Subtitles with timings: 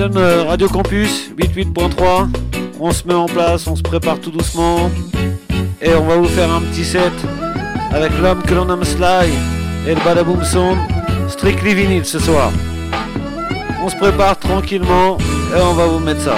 [0.00, 2.28] Euh, Radio Campus 88.3.
[2.78, 4.90] On se met en place, on se prépare tout doucement.
[5.82, 7.12] Et on va vous faire un petit set
[7.90, 9.28] avec l'homme que l'on nomme Sly
[9.88, 10.78] et le Badaboom Sound.
[11.28, 12.52] Strictly vinyle ce soir.
[13.82, 15.18] On se prépare tranquillement
[15.56, 16.36] et on va vous mettre ça.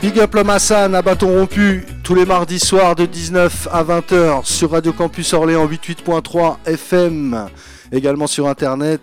[0.00, 4.44] Big up le Massan à bâton rompu tous les mardis soirs de 19 à 20h
[4.44, 7.48] sur Radio Campus Orléans 88.3 FM,
[7.90, 9.00] également sur internet.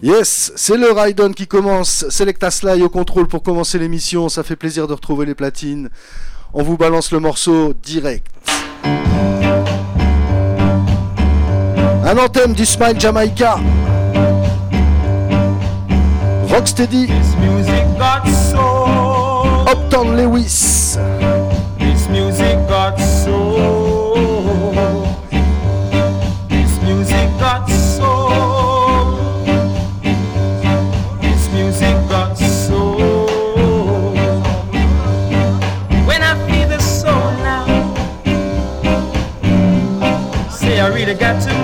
[0.00, 2.08] Yes, c'est le Raidon qui commence.
[2.08, 4.28] Selecta Sly au contrôle pour commencer l'émission.
[4.28, 5.90] Ça fait plaisir de retrouver les platines.
[6.52, 8.28] On vous balance le morceau direct.
[12.04, 13.58] Un anthem du Smile Jamaica.
[16.48, 17.08] Rocksteady.
[19.74, 20.94] Upton Lewis.
[21.80, 24.14] This music got soul.
[26.48, 29.34] This music got soul.
[31.20, 34.14] This music got soul.
[36.06, 37.66] When I feel the soul now,
[40.50, 41.63] say I really got to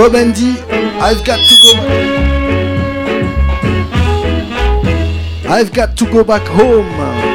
[0.00, 0.58] Bob Andy,
[0.98, 1.72] I've got to go.
[5.46, 7.29] I've got to go back home.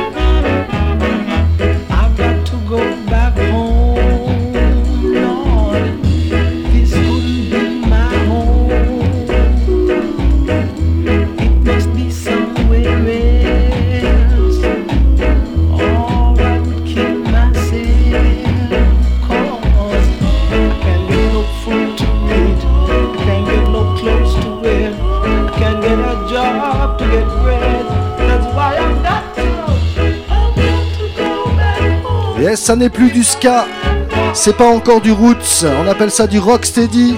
[32.66, 33.68] Ça n'est plus du ska.
[34.34, 35.64] C'est pas encore du roots.
[35.64, 37.16] On appelle ça du rocksteady.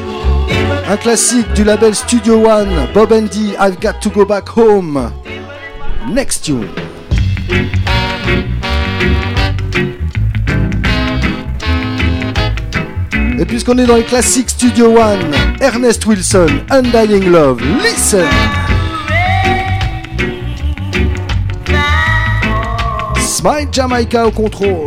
[0.89, 2.68] Un classique du label Studio One.
[2.94, 5.10] Bob Andy, I've got to go back home.
[6.12, 6.68] Next tune.
[13.39, 18.27] Et puisqu'on est dans les classiques Studio One, Ernest Wilson, Undying Love, listen!
[23.22, 24.87] Smile Jamaica au contrôle.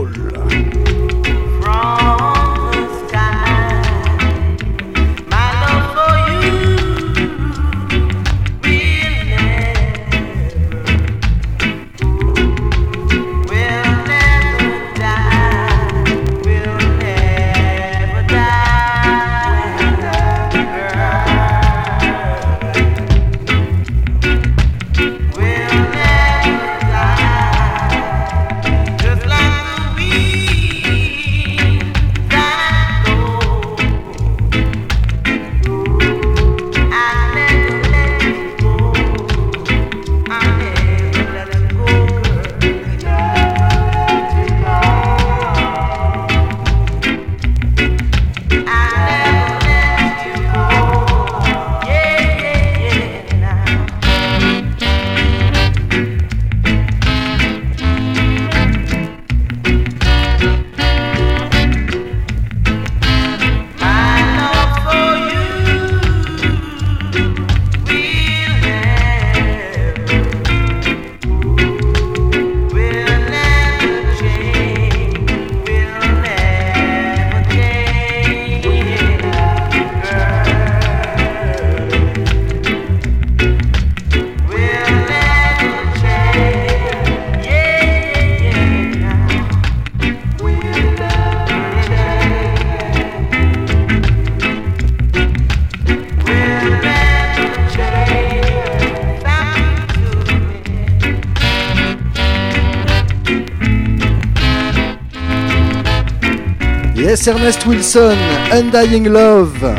[107.27, 108.17] Ernest Wilson,
[108.51, 109.75] Undying Love.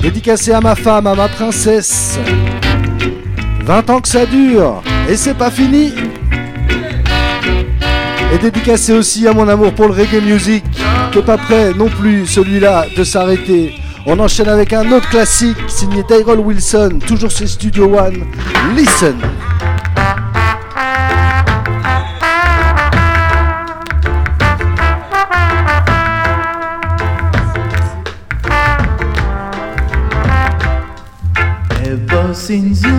[0.00, 2.18] Dédicacé à ma femme, à ma princesse.
[3.64, 5.92] 20 ans que ça dure, et c'est pas fini.
[8.32, 10.64] Et dédicacé aussi à mon amour pour le reggae music,
[11.12, 13.74] qui est pas prêt non plus, celui-là, de s'arrêter.
[14.06, 18.24] On enchaîne avec un autre classique, signé Tyrell Wilson, toujours chez Studio One.
[18.76, 19.16] Listen.
[32.50, 32.89] blessings.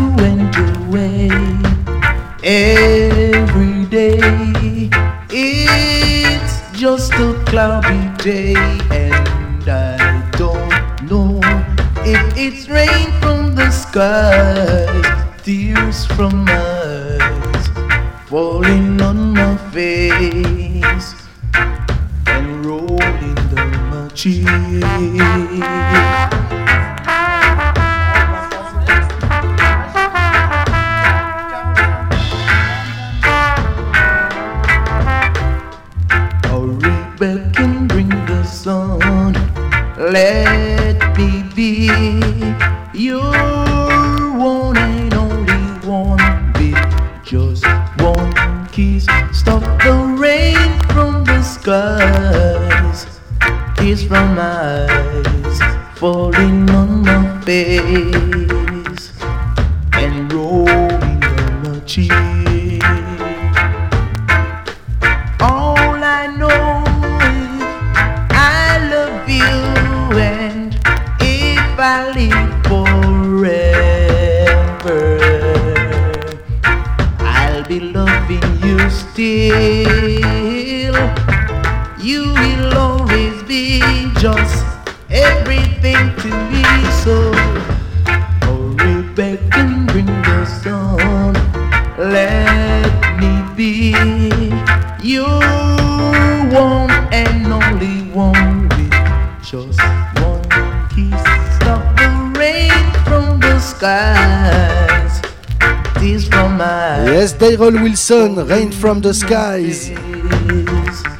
[108.11, 109.93] Rain from the Skies.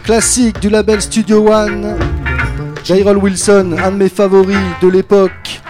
[0.04, 1.96] Classique du label Studio One.
[2.86, 5.62] Daryl Wilson, un de mes favoris de l'époque.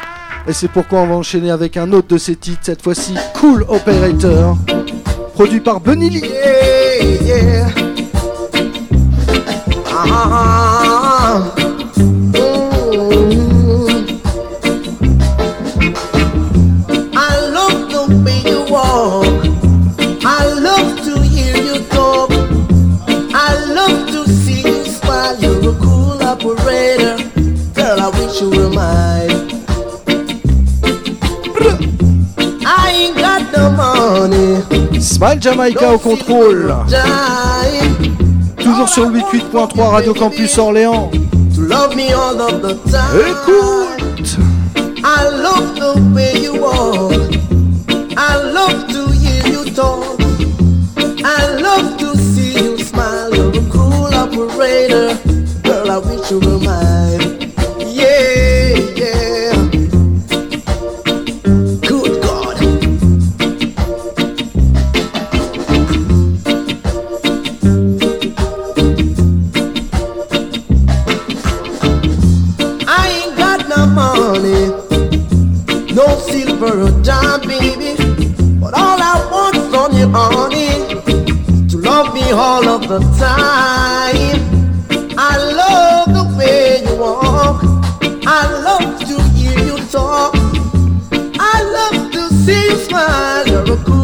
[0.47, 3.63] Et c'est pourquoi on va enchaîner avec un autre de ses titres, cette fois-ci Cool
[3.67, 4.57] Operator,
[5.35, 6.23] produit par Benny Lee.
[9.93, 10.70] Ah, ah, ah.
[35.21, 36.73] Smile Jamaica au contrôle.
[38.57, 41.11] Toujours sur 88.3 Radio Campus Orléans.
[43.13, 43.90] Écoute
[75.93, 77.95] no silver or dime, baby.
[78.59, 80.69] But all I want is on your honey
[81.69, 84.41] to love me all of the time.
[85.17, 87.61] I love the way you walk.
[88.25, 90.33] I love to hear you talk.
[91.39, 93.47] I love to see you smile.
[93.47, 94.00] You're a cool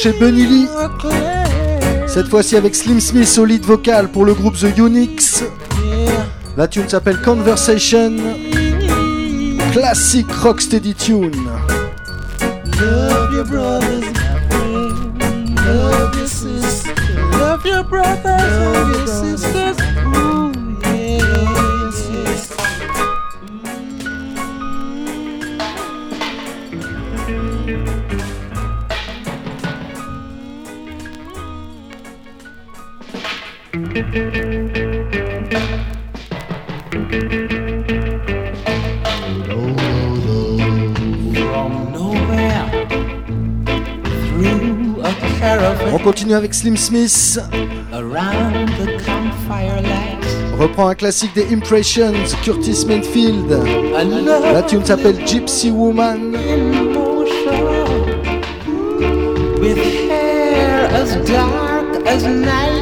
[0.00, 0.68] chez Bunny Lee.
[2.06, 5.44] Cette fois-ci avec Slim Smith au lead vocal pour le groupe The Unix.
[6.56, 8.16] La tune s'appelle Conversation.
[9.72, 11.32] Classic rocksteady tune.
[12.80, 13.20] Love.
[13.20, 13.44] Love your.
[17.38, 19.99] Love brothers and your sisters.
[45.92, 47.40] On continue avec Slim Smith.
[50.58, 53.58] Reprend un classique des Impressions, Curtis Mayfield.
[54.52, 56.36] La tune s'appelle Gypsy Woman.
[59.60, 62.79] with hair as dark as night.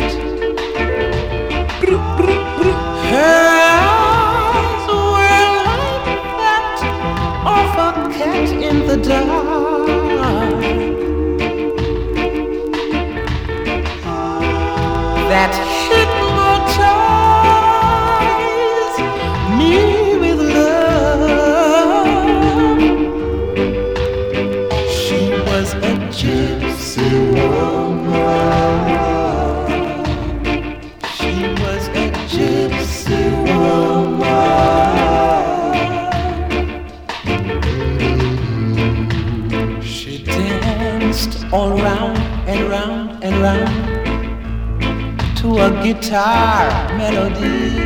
[45.95, 47.81] Guitar melody.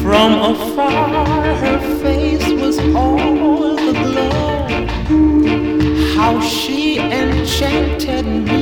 [0.00, 4.86] From afar, her face was all aglow.
[6.14, 8.59] How she enchanted me.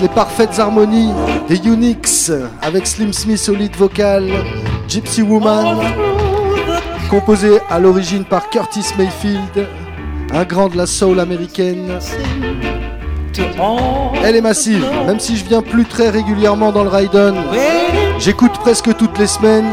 [0.00, 1.12] Les parfaites harmonies
[1.48, 4.24] des Unix avec Slim Smith au lead vocal.
[4.88, 5.78] Gypsy Woman,
[7.08, 9.68] composé à l'origine par Curtis Mayfield,
[10.32, 11.98] un grand de la soul américaine.
[14.24, 17.36] Elle est massive, même si je viens plus très régulièrement dans le Raiden.
[18.18, 19.70] J'écoute presque toutes les semaines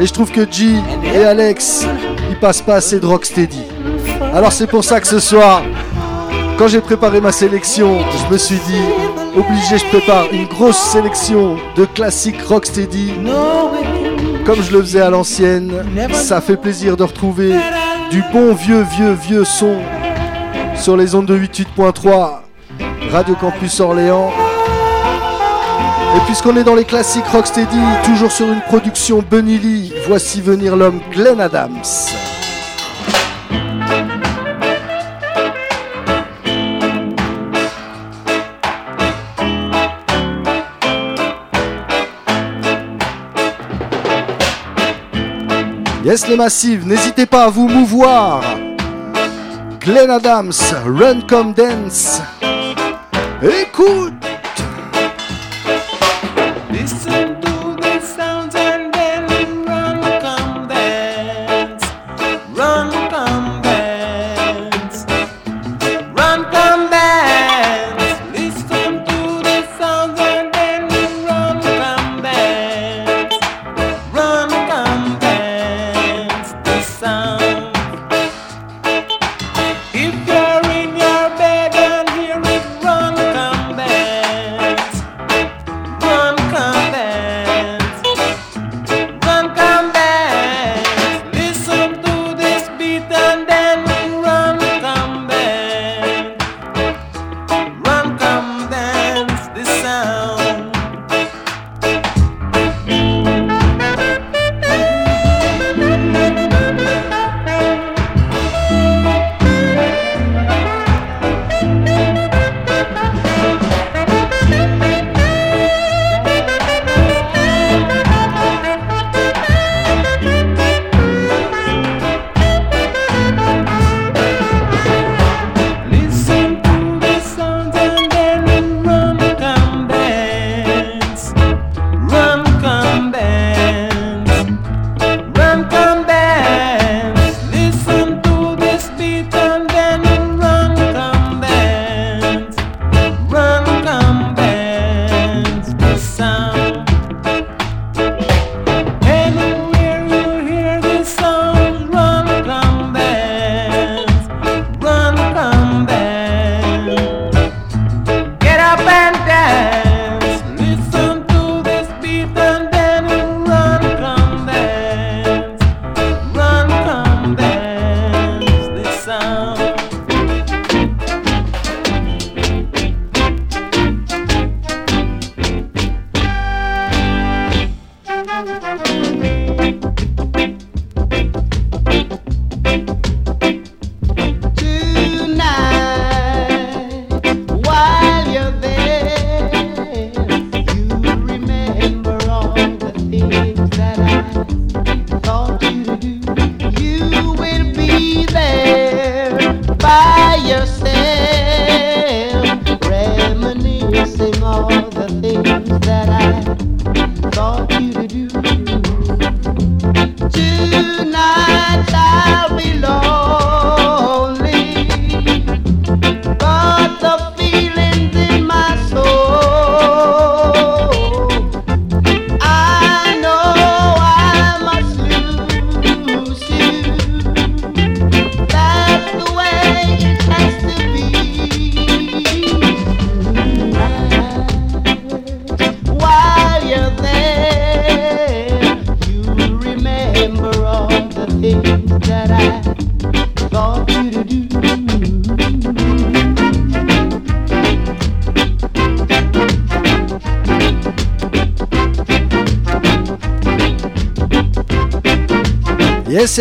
[0.00, 0.76] et je trouve que G
[1.12, 1.86] et Alex,
[2.30, 3.62] ils passent pas assez de rocksteady.
[4.32, 5.62] Alors c'est pour ça que ce soir,
[6.58, 8.82] quand j'ai préparé ma sélection, je me suis dit,
[9.36, 13.14] obligé, je prépare une grosse sélection de classiques rocksteady,
[14.44, 15.72] comme je le faisais à l'ancienne.
[16.12, 17.54] Ça fait plaisir de retrouver
[18.10, 19.76] du bon vieux, vieux, vieux son
[20.76, 22.40] sur les ondes de 88.3
[23.10, 24.32] Radio Campus Orléans.
[26.16, 30.76] Et puisqu'on est dans les classiques Rocksteady, toujours sur une production Bunny Lee, voici venir
[30.76, 31.82] l'homme Glenn Adams.
[46.04, 48.42] Yes les massives, n'hésitez pas à vous mouvoir.
[49.80, 50.52] Glenn Adams,
[50.84, 52.20] Run Come Dance.
[53.42, 54.13] Écoute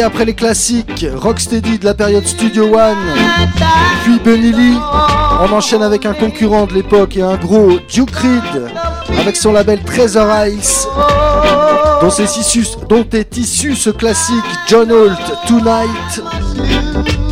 [0.02, 2.98] après les classiques Rocksteady de la période Studio One,
[4.04, 4.78] puis Benny Lee.
[5.42, 8.72] On enchaîne avec un concurrent de l'époque et un gros Duke Reed
[9.20, 10.88] avec son label Treasure Ice,
[12.02, 14.36] dont est issu, dont est issu ce classique
[14.68, 17.23] John Holt Tonight.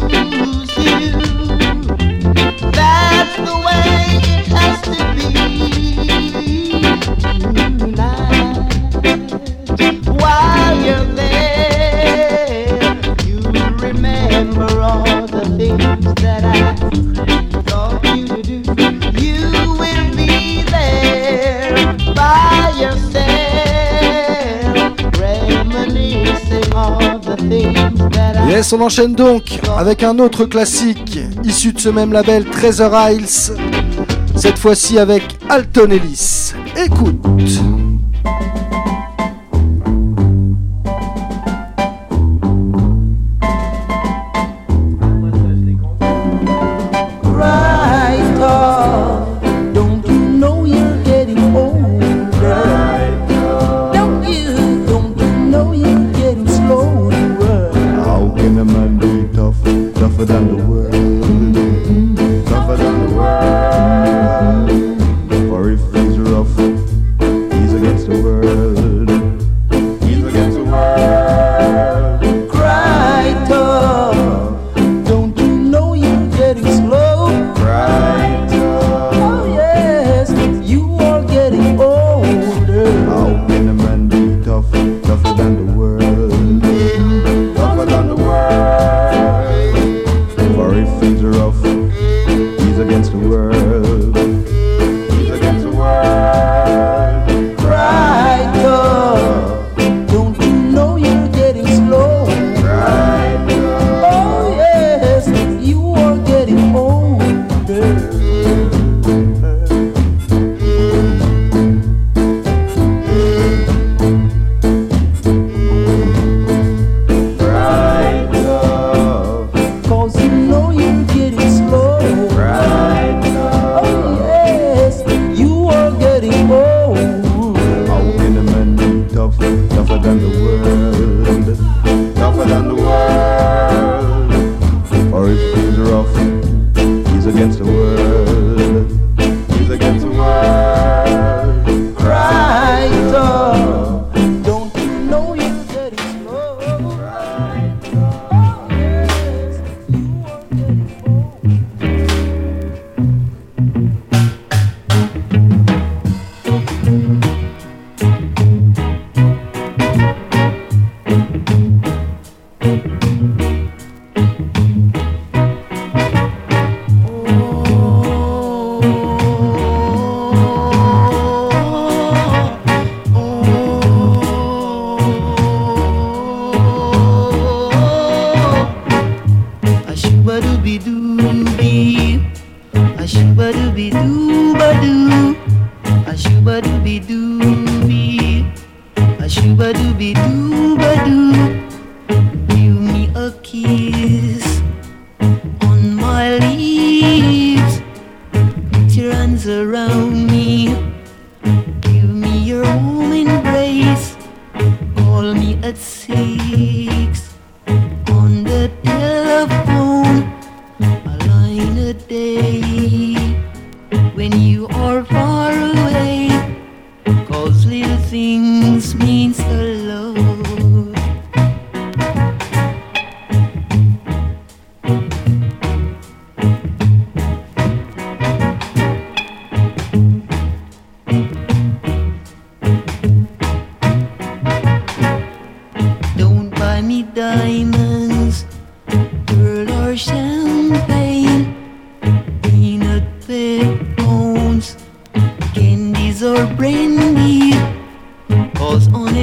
[28.48, 33.56] Yes, on enchaîne donc avec un autre classique issu de ce même label, Treasure Isles.
[34.36, 36.54] Cette fois-ci avec Alton Ellis.
[36.76, 37.16] Écoute.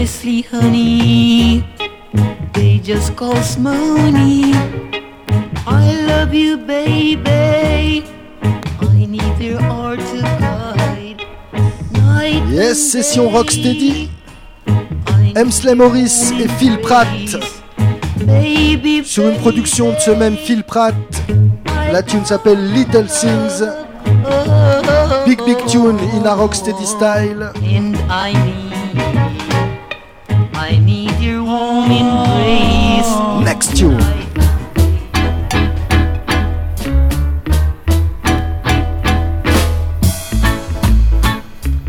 [0.09, 1.62] Honey,
[2.55, 4.53] they just cost money.
[5.66, 8.05] I love you, baby.
[8.81, 11.27] I need your heart to guide.
[11.92, 13.29] Night Yes, session.
[13.31, 14.09] Rocksteady.
[15.37, 17.07] Emsley Morris et Phil Pratt.
[18.27, 20.94] Baby, Sur une production de ce même Phil Pratt.
[21.92, 23.62] La tune s'appelle Little Things.
[25.27, 27.53] Big Big Tune in a Rocksteady style.
[27.62, 29.27] And I need
[33.44, 33.98] Next tune.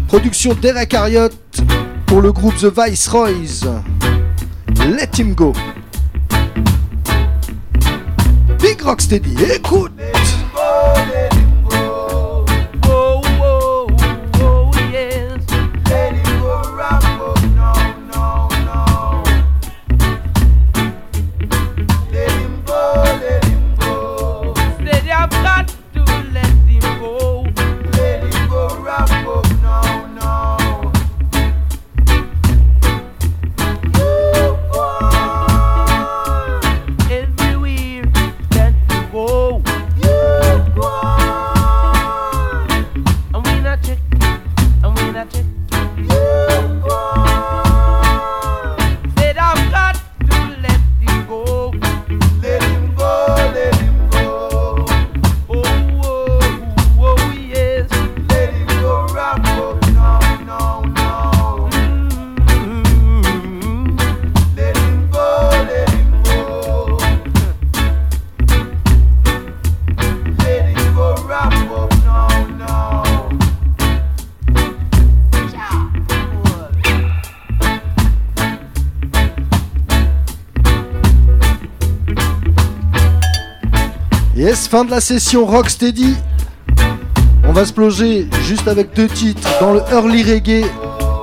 [0.08, 1.34] Production Derek Harriott
[2.06, 3.66] pour le groupe The Viceroys.
[4.86, 5.54] Let him go.
[8.60, 9.92] Big Rocksteady, écoute.
[84.70, 86.14] Fin de la session Rocksteady.
[87.44, 90.64] On va se plonger juste avec deux titres dans le early reggae.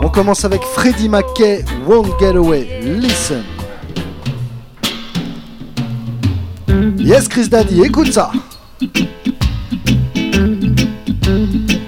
[0.03, 2.81] On commence avec Freddie McKay, Won't Get Away.
[2.83, 3.45] Listen.
[6.99, 8.33] Yes, Chris Daddy, écoute ça.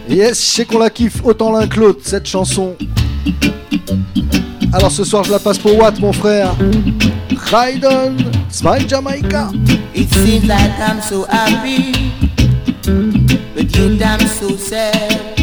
[0.09, 2.77] Yes, je sais qu'on la kiffe autant l'un que l'autre, cette chanson.
[4.73, 6.55] Alors ce soir, je la passe pour Watt, mon frère.
[7.51, 8.16] Ride on,
[8.49, 9.49] Smile Jamaica.
[10.00, 11.92] It seems like I'm so happy,
[13.52, 15.37] but yet I'm so sad.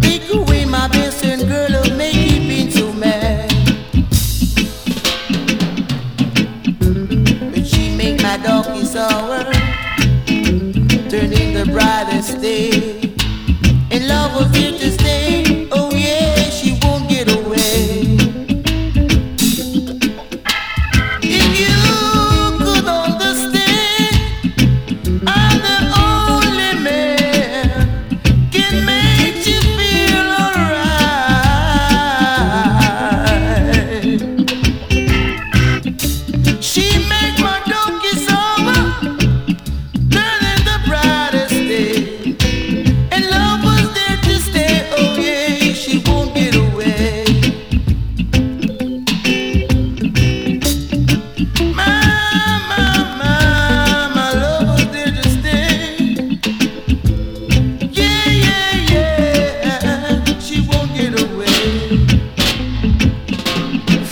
[0.00, 2.92] Take away my best friend, girl, of make it been so.
[7.50, 9.42] But she make my donkey sour,
[11.10, 12.89] turning the brightest day.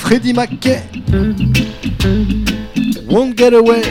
[0.08, 0.80] Freddie McKay.
[3.10, 3.82] Won't Get Away.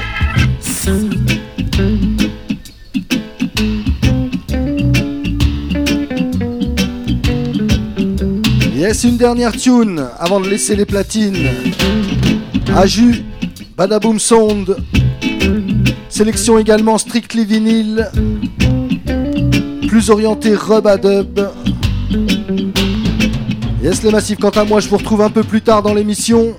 [8.76, 11.38] Yes, une dernière tune avant de laisser les platines.
[12.76, 13.24] Aju,
[13.78, 14.76] Badaboom Sound.
[16.10, 18.10] Sélection également Strictly Vinyl.
[19.88, 21.48] Plus orienté Rub a Dub.
[23.88, 26.58] Yes, les massifs, quant à moi, je vous retrouve un peu plus tard dans l'émission.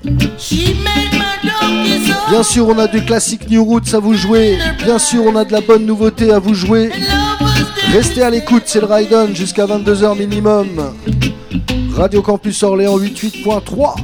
[2.31, 4.57] Bien sûr, on a du classique New Roots à vous jouer.
[4.83, 6.91] Bien sûr, on a de la bonne nouveauté à vous jouer.
[7.93, 10.95] Restez à l'écoute, c'est le Ride jusqu'à 22h minimum.
[11.95, 13.97] Radio Campus Orléans 88.3.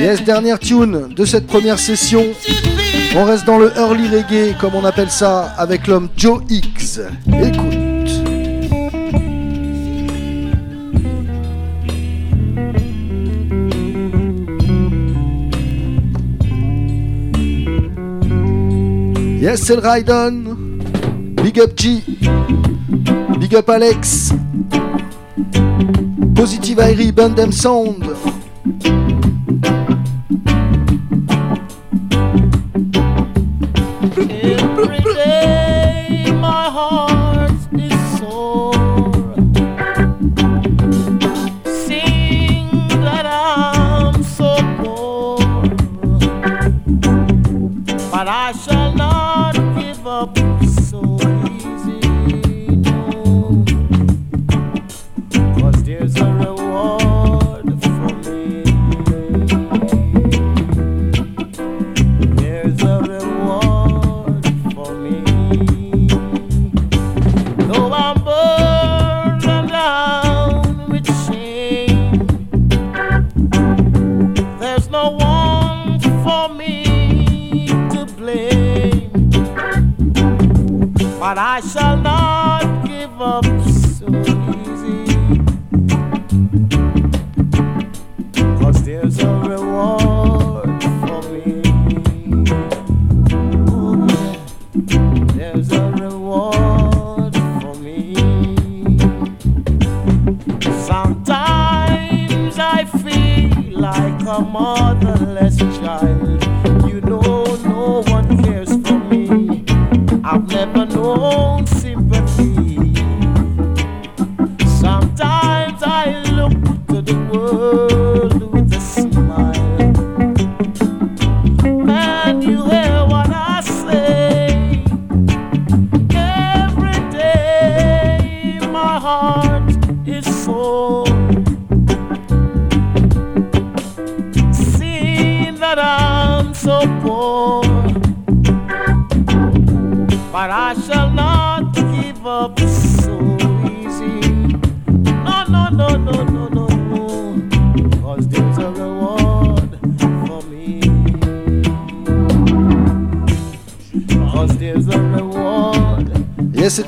[0.00, 2.26] Yes, dernière tune de cette première session.
[3.14, 6.98] On reste dans le early reggae, comme on appelle ça, avec l'homme Joe X.
[7.28, 7.78] Écoute.
[19.42, 20.56] Yes, c'est le Raiden.
[21.42, 22.02] Big up G.
[23.38, 24.32] Big up Alex.
[26.34, 28.11] Positive Airy, Bundem Sound.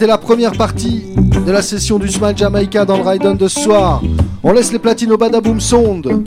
[0.05, 3.59] C'était la première partie de la session du Smile Jamaica dans le Ride de ce
[3.59, 4.03] soir.
[4.43, 6.23] On laisse les platines au Badaboom Sound.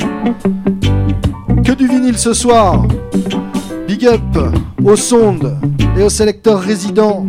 [1.63, 2.87] Que du vinyle ce soir.
[3.87, 4.19] Big up
[4.83, 5.59] au Sonde
[5.95, 7.27] et au sélecteur résident.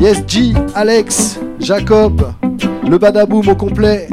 [0.00, 2.32] Yes, G, Alex, Jacob,
[2.88, 4.08] le Badaboom au complet.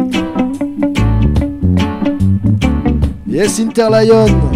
[3.26, 4.47] Yes, Interlion.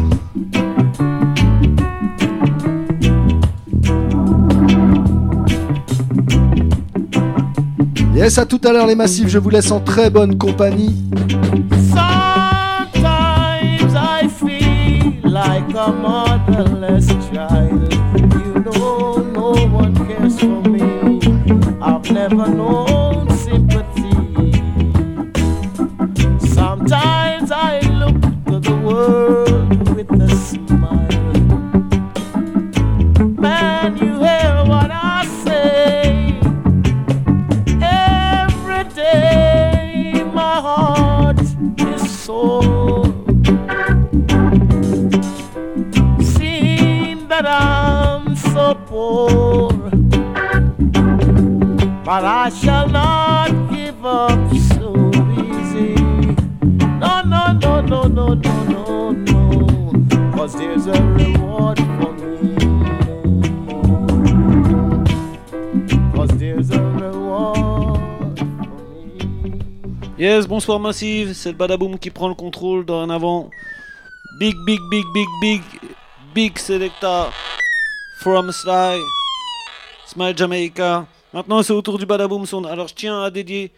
[8.22, 10.96] Yes, à tout à l'heure les massifs, je vous laisse en très bonne compagnie.
[70.62, 73.50] Bonsoir Massive, c'est le Badaboom qui prend le contrôle dorénavant.
[74.40, 75.62] Big, big, big, big, big,
[76.36, 77.32] big selecta
[78.20, 79.00] from Sly,
[80.06, 82.68] Smile Jamaica, Maintenant, c'est au tour du Badaboom Sound.
[82.68, 83.72] Alors, je tiens à dédier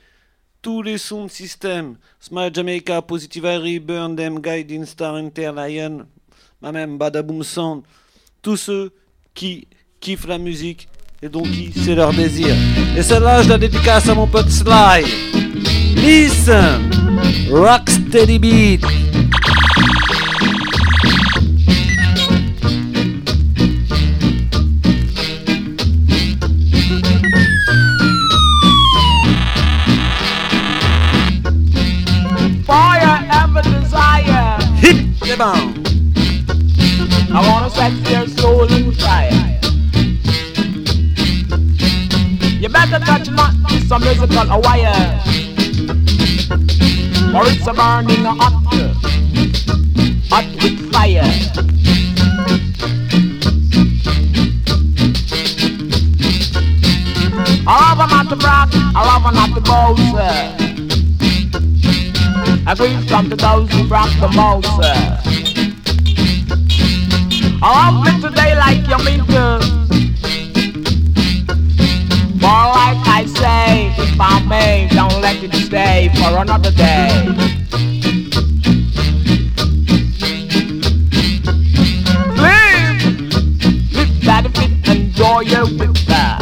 [0.61, 1.95] tous les sound systems.
[2.19, 6.05] Smile Jamaica, Positive Airy, Burn Them, Guiding Star, Interlion,
[6.61, 7.83] ma même Badaboom Sound.
[8.41, 8.91] Tous ceux
[9.33, 9.69] qui
[10.01, 10.89] kiffent la musique
[11.21, 12.53] et donc qui c'est leur désir.
[12.97, 15.52] Et celle-là, je la dédicace à mon pote Sly.
[16.03, 18.83] Listen, uh, rock steady beat.
[37.35, 39.31] I wanna set your soul on fire.
[42.59, 43.53] You better touch not
[43.87, 45.42] some musical wire.
[46.51, 48.53] Or it's a burning hot,
[50.29, 51.23] hot with fire.
[57.65, 59.61] I love her not to I love her not to.
[62.65, 64.67] I grieve come to those who brag the most.
[67.61, 69.59] I love me today like you mean to.
[72.41, 77.07] But like I say, if I may, don't let it stay for another day.
[84.85, 85.65] Enjoy your
[86.07, 86.41] that.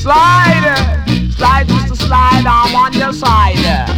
[0.00, 3.93] Slide, slide to slide, I'm on your side.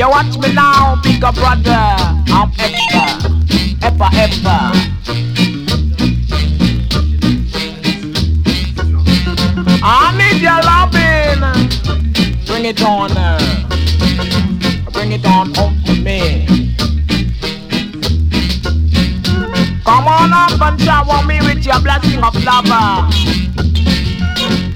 [0.00, 1.94] You watch me now, bigger brother.
[2.32, 3.04] I'm extra,
[3.82, 4.60] ever, ever.
[9.82, 11.42] I need your loving.
[12.46, 13.38] Bring it on, uh,
[14.90, 16.46] bring it on home to me.
[19.84, 22.64] Come on up and shower me with your blessing of love.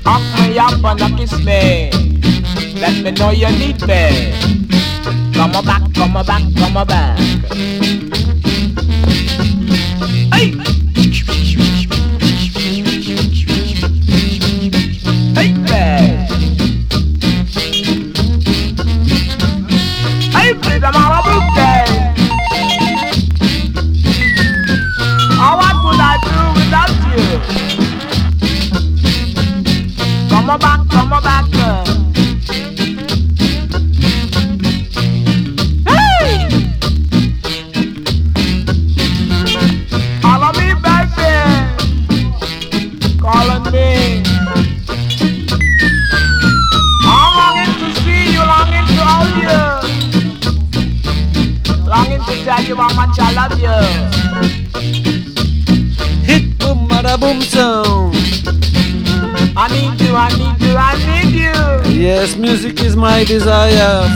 [0.04, 1.90] Hug me up and kiss me.
[2.78, 4.63] Let me know you need me
[6.14, 7.13] come back, come back.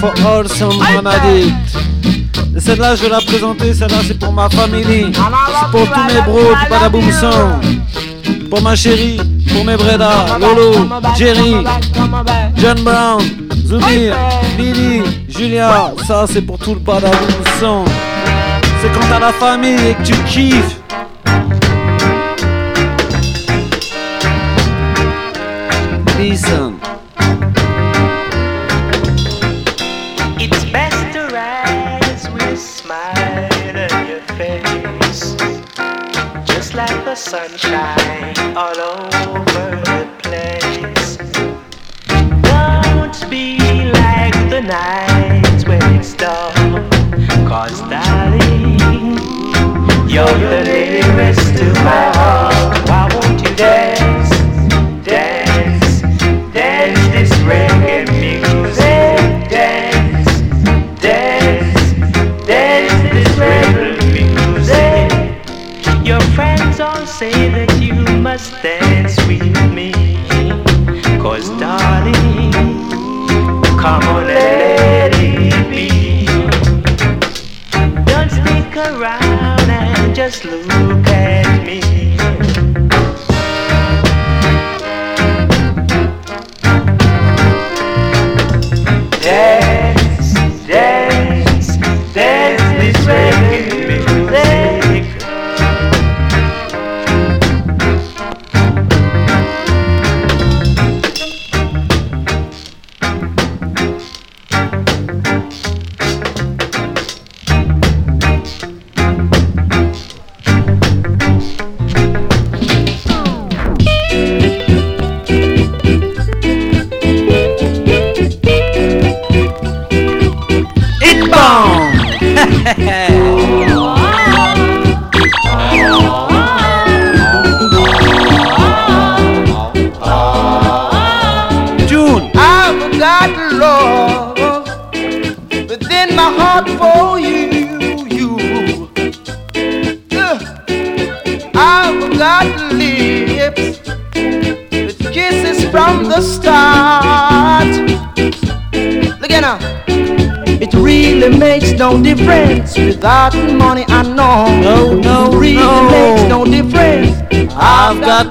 [0.01, 1.53] For all someone addict.
[2.59, 3.75] Celle-là, je vais la présenter.
[3.75, 5.13] Celle-là, c'est pour ma famille.
[5.13, 8.49] C'est pour tous mes bros du Badaboom Sound.
[8.51, 9.21] Pour ma chérie,
[9.53, 11.57] pour mes Breda, Lolo, Jerry,
[12.57, 13.23] John Brown,
[13.67, 14.17] Zubir,
[14.59, 15.93] Lily, Julia.
[16.07, 17.89] Ça, c'est pour tout le Badaboom Sound.
[18.81, 20.77] C'est quand t'as la famille et que tu kiffes.
[26.19, 26.68] Listen.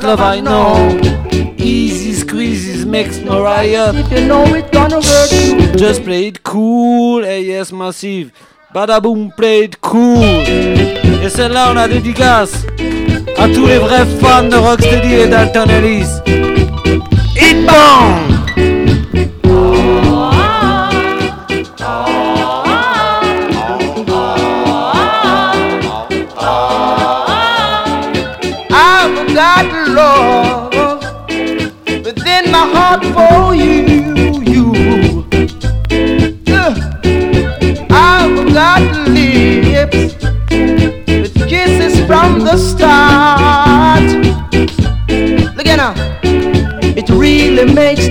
[0.07, 0.99] Love, I know.
[1.57, 3.95] Easy squeezes makes no riot.
[3.95, 5.75] If you know it gonna hurt you.
[5.75, 8.31] Just play it cool, et yes massive.
[8.73, 10.23] Badaboom, play it cool.
[10.23, 12.65] Et celle-là, on la dédicace
[13.37, 16.07] à tous les vrais fans de Rocksteady et d'Alton Ellis.
[17.35, 18.26] Hit bang!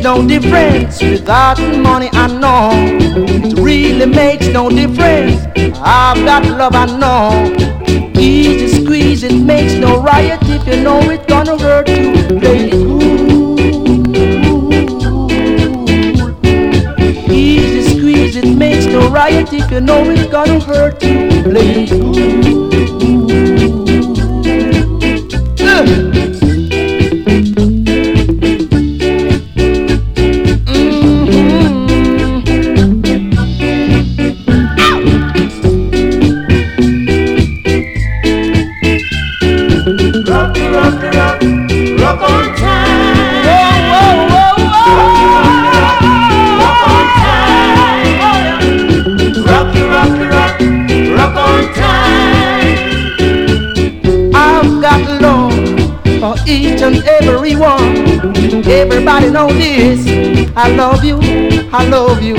[0.07, 2.09] No difference without money.
[2.13, 2.71] I know.
[3.45, 5.45] It really makes no difference.
[5.83, 6.77] I've got love.
[6.77, 7.23] I know.
[8.17, 12.13] Easy squeeze, it makes no riot if you know it's gonna hurt you.
[12.39, 13.59] Play it cool.
[17.33, 21.43] Easy squeeze, it makes no riot if you know it's gonna hurt you.
[21.43, 22.76] Play it cool.
[57.47, 58.67] And every one.
[58.67, 60.07] Everybody know this.
[60.57, 61.19] I love you,
[61.73, 62.37] I love you.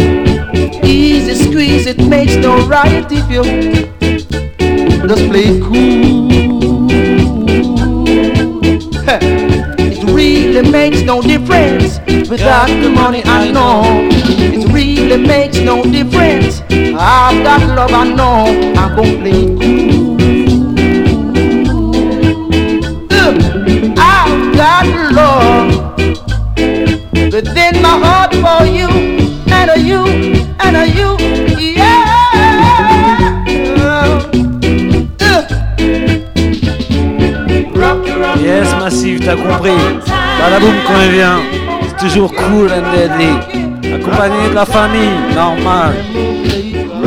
[0.83, 3.43] Easy squeeze, it makes no riot if you
[5.07, 6.87] just play cool.
[9.79, 11.99] It really makes no difference
[12.29, 13.21] without the money.
[13.25, 16.61] I know it really makes no difference.
[16.71, 19.86] I've got love, I know I'm gonna play cool.
[38.39, 39.71] Yes, Massive, t'as compris.
[40.39, 41.39] Badaboom quand il vient,
[41.87, 43.93] c'est toujours cool and deadly.
[43.93, 45.93] Accompagné de la famille, normal.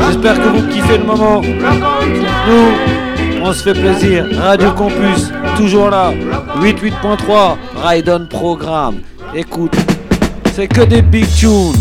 [0.06, 1.40] J'espère que vous kiffez le moment.
[1.40, 4.26] Nous, on se fait plaisir.
[4.38, 6.12] Radio Campus, toujours là.
[6.60, 8.96] 88.3, Raidon Programme.
[9.34, 9.74] Écoute,
[10.52, 11.72] c'est que des big tunes.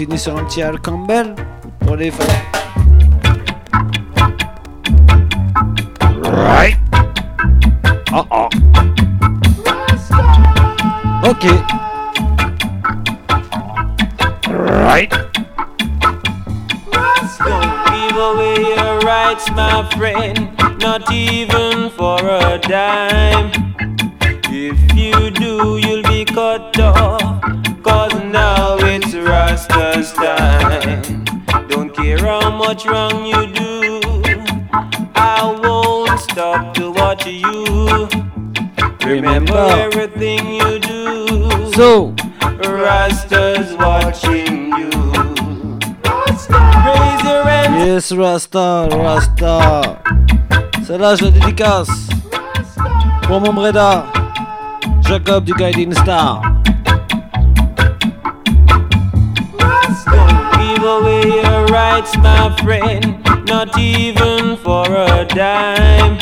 [0.00, 1.29] definición cercambel
[51.00, 52.08] là, je dédicace.
[53.22, 54.04] Pour mon Breda,
[55.08, 56.42] Jacob du Guiding Star.
[60.58, 66.18] Give away your rights, my friend, not even for a dime.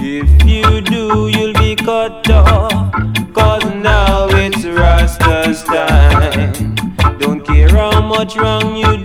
[0.00, 2.92] If you do, you'll be cut off,
[3.34, 6.74] cause now it's Rasta's time.
[7.18, 9.03] Don't care how much wrong you do.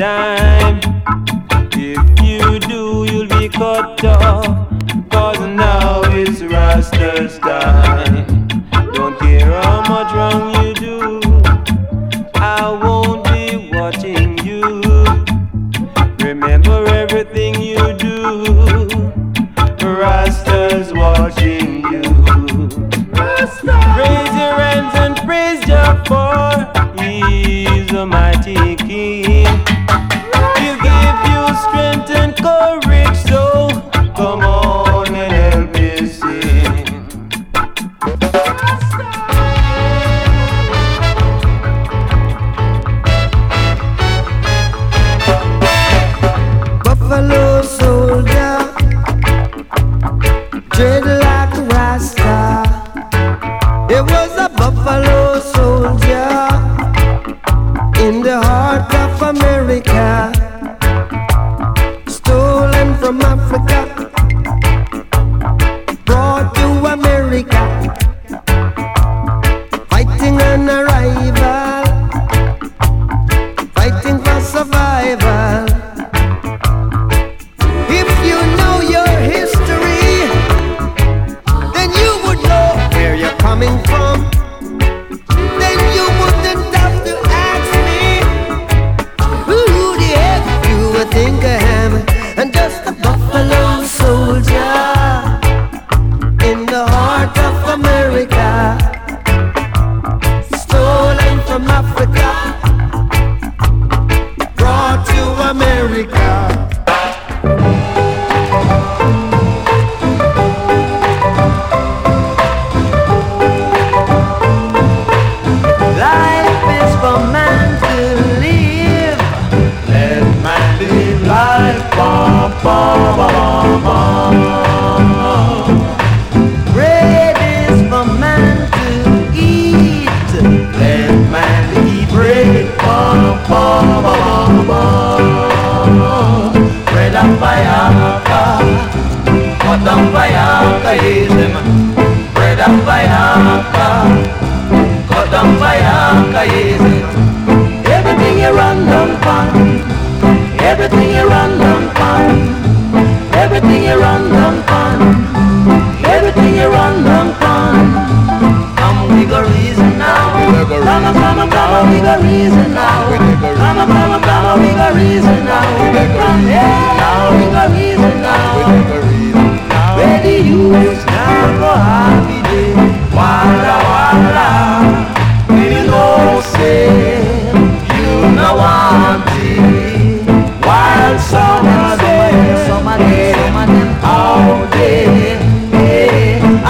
[0.00, 0.29] da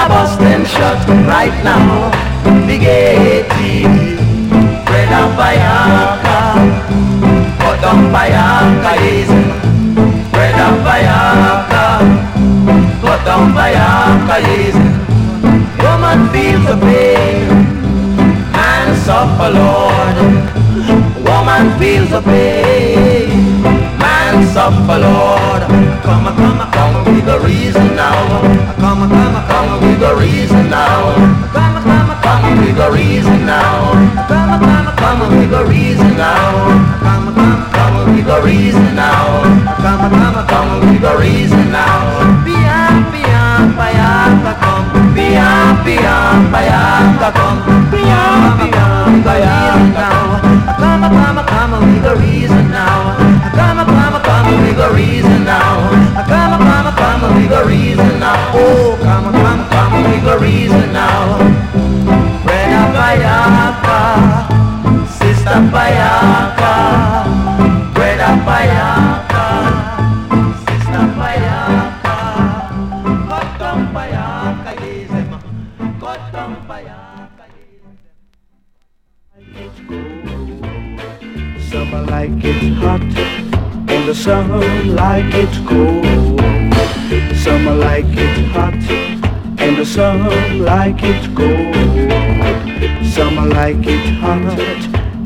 [0.00, 0.98] I bust them shut
[1.28, 2.08] right now.
[2.66, 3.84] Big eighty
[4.86, 6.38] bread and bayaka
[7.60, 9.28] cut down bayaka is
[10.32, 11.84] bread and bayaka
[13.02, 14.76] cut down bayaka is
[15.84, 17.48] woman feels the pain
[18.56, 20.16] man suffer lord.
[21.28, 23.09] Woman feels the pain
[24.30, 25.62] hands up, Lord.
[26.02, 28.42] Come, come, come with a reason now.
[28.78, 31.14] Come, come, come with a reason now.
[31.54, 33.92] Come, come, come with a reason now.
[34.30, 36.52] Come, come, come with a reason now.
[37.04, 39.26] Come, come, come with a reason now.
[39.84, 42.44] Come, come, come with a reason now.
[42.44, 43.24] Be happy,
[43.98, 45.14] happy, come.
[45.14, 45.96] Be happy,
[46.70, 47.90] happy, come.
[47.90, 50.40] Be happy, reason now.
[50.82, 53.16] Come, come, come with a reason now.
[53.56, 53.99] Come, come
[54.62, 55.90] we got reason now.
[56.26, 58.52] Come, come, come, we got reason now.
[58.54, 61.38] Oh, come, come, come, we got reason now.
[62.44, 64.00] Brother Payaka,
[65.18, 66.74] Sister Payaka,
[67.94, 69.00] Brother Payaka.
[82.20, 83.29] like it's hot
[84.10, 86.04] the sun like it's cold.
[87.44, 88.74] Summer like it's hot,
[89.60, 91.74] and the sun like it's cold.
[93.14, 94.58] Summer like it's hot,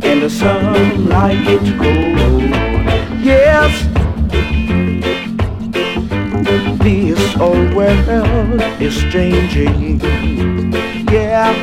[0.05, 2.51] and the sun like it's cold.
[3.25, 3.73] Yes,
[6.85, 9.99] this old world is changing.
[11.11, 11.55] Yeah,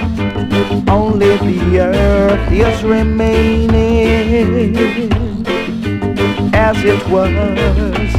[0.89, 3.91] only the earth is remaining
[6.61, 7.31] as it was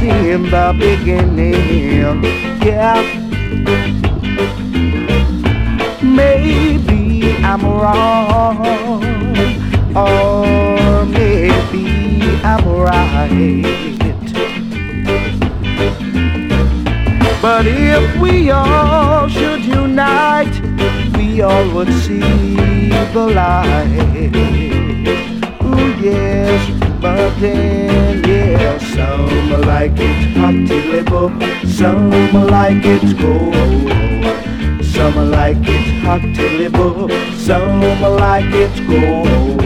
[0.01, 2.21] in the beginning.
[2.67, 2.99] Yeah,
[6.01, 8.57] maybe I'm wrong,
[9.95, 11.85] or maybe
[12.43, 13.99] I'm right.
[17.41, 20.55] But if we all should unite,
[21.15, 24.33] we all would see the light.
[25.63, 26.61] Ooh, yes,
[27.03, 32.09] then, yeah, some like it hot till some
[32.47, 33.53] like it cold.
[34.83, 37.81] Some like it hot till some
[38.17, 39.61] like it cold.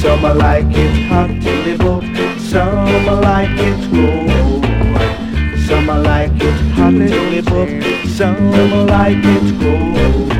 [0.00, 2.00] Some like it hot till
[2.38, 4.64] some like it cold.
[5.66, 10.39] Some like it hot till some like it cold.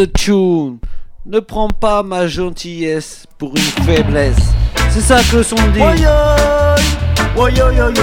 [0.00, 0.78] The tune.
[1.26, 4.38] Ne prends pas ma gentillesse pour une faiblesse.
[4.88, 5.80] C'est ça que le son dit.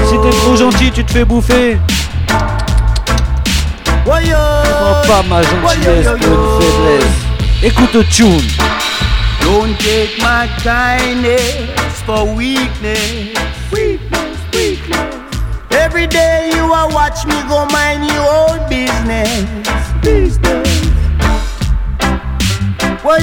[0.06, 1.80] Si t'es trop gentil, tu te fais bouffer.
[4.06, 4.36] Yo.
[4.80, 7.64] Prends pas ma gentillesse pour une faiblesse.
[7.64, 8.48] Écoute le tune.
[9.42, 11.64] Don't take my kindness
[12.06, 13.34] for weakness.
[13.74, 15.16] Weakness, weakness.
[15.72, 19.48] Every day you a watch me go mind your own business.
[20.04, 20.67] Business.
[23.08, 23.16] Yo,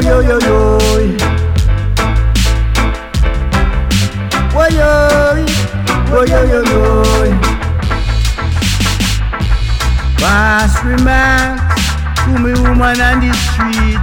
[0.00, 0.78] yo yo.
[4.72, 4.88] Yo,
[6.08, 7.02] oh yo yo yo.
[10.16, 11.76] Past remarks
[12.24, 14.00] to me woman on the street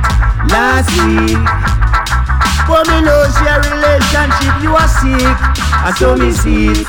[0.53, 1.41] last week.
[2.69, 3.01] For me
[3.34, 5.38] she a relationship you are sick.
[5.73, 6.86] I saw me see.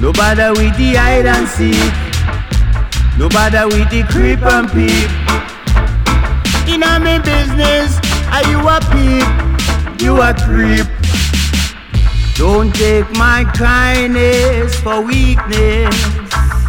[0.00, 1.92] No bother with the hide and seek.
[3.18, 5.10] No bother with the creep and peep.
[6.66, 8.00] In a me business,
[8.32, 9.28] are you a peep?
[10.02, 10.86] You a creep.
[12.36, 15.94] Don't take my kindness for weakness.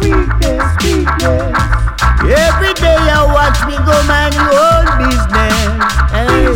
[0.00, 1.56] Weakness, weakness.
[2.22, 5.64] Every day I watch me go mind your own business.
[6.12, 6.46] Hey.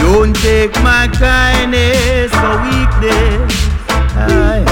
[0.00, 3.52] Don't take my kindness for weakness.
[4.16, 4.64] Aye.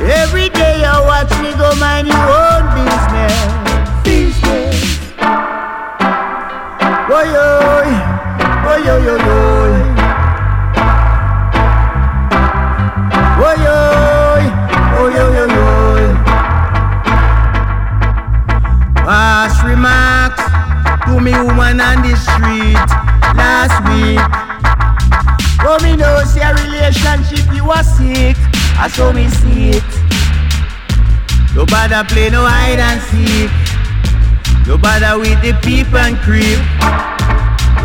[0.00, 2.47] Every day I watch me go mind your own
[7.20, 7.46] Oh yo,
[8.70, 9.38] oh yo yo yo.
[13.42, 13.78] Oh yo,
[14.94, 15.66] oh yo yo yo.
[19.02, 20.44] Past remarks
[21.06, 22.88] to me woman on the street
[23.34, 24.22] last week.
[25.66, 28.36] Oh me know see a relationship you was sick.
[28.78, 29.90] I saw me see it.
[31.56, 33.77] No bother play no hide and seek.
[34.68, 36.60] No bother with the peep and creep.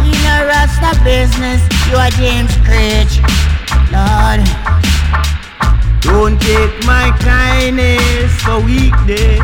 [0.03, 3.23] In a rasta business, you are James Critch.
[3.87, 4.43] Lord.
[6.01, 9.39] Don't take my kindness for weakness.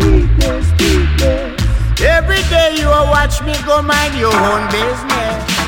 [0.00, 2.00] Weakness, weakness.
[2.02, 5.59] Every day you will watch me go mind your own business.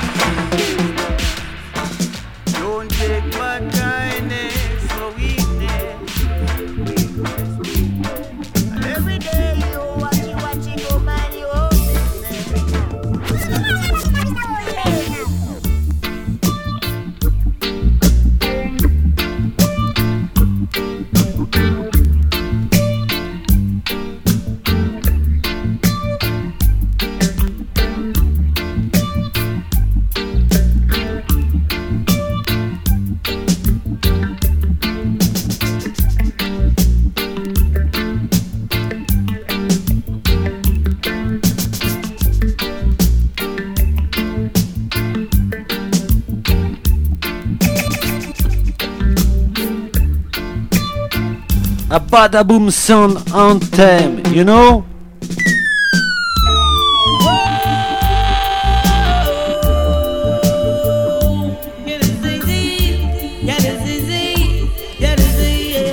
[52.13, 54.85] Badaboom sound anthem, you know?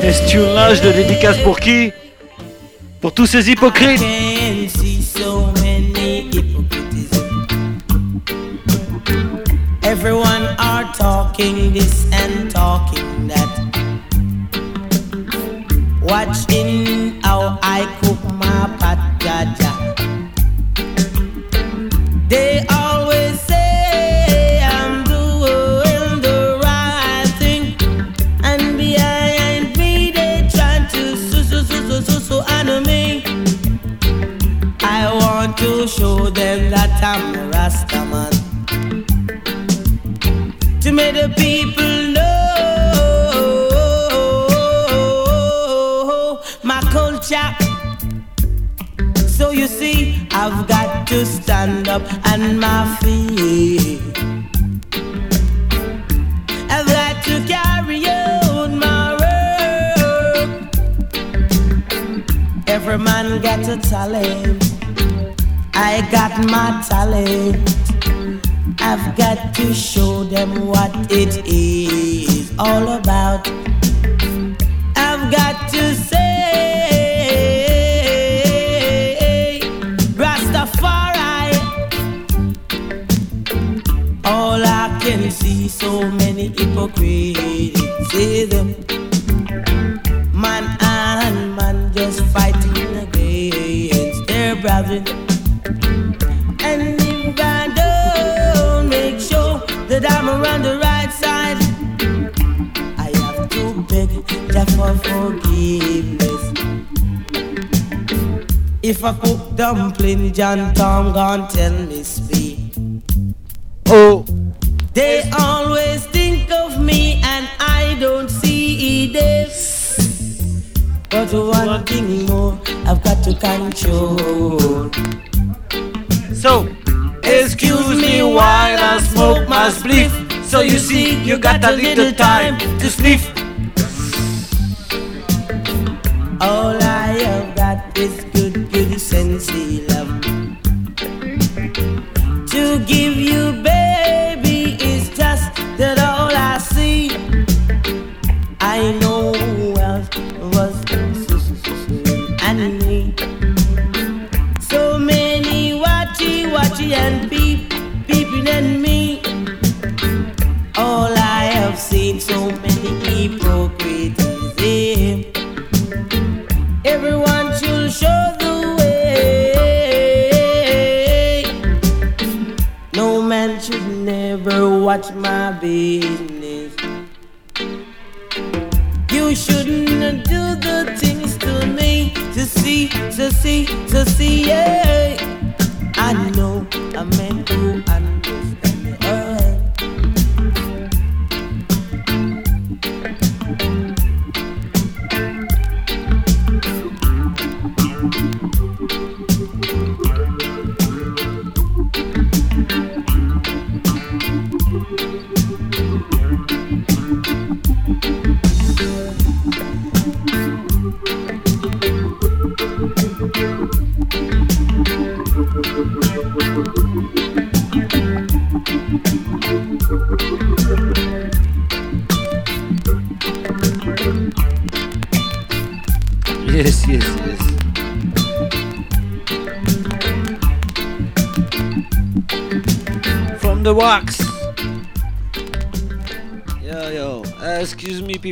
[0.01, 1.93] Et ce tune-là, je le dédicace pour qui?
[2.99, 4.03] Pour tous ces hypocrites?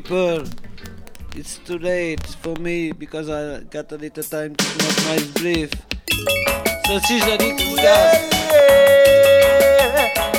[0.02, 0.44] People.
[1.36, 5.72] It's too late for me because I got a little time to smoke my spliff.
[6.86, 7.78] So si j'habite vous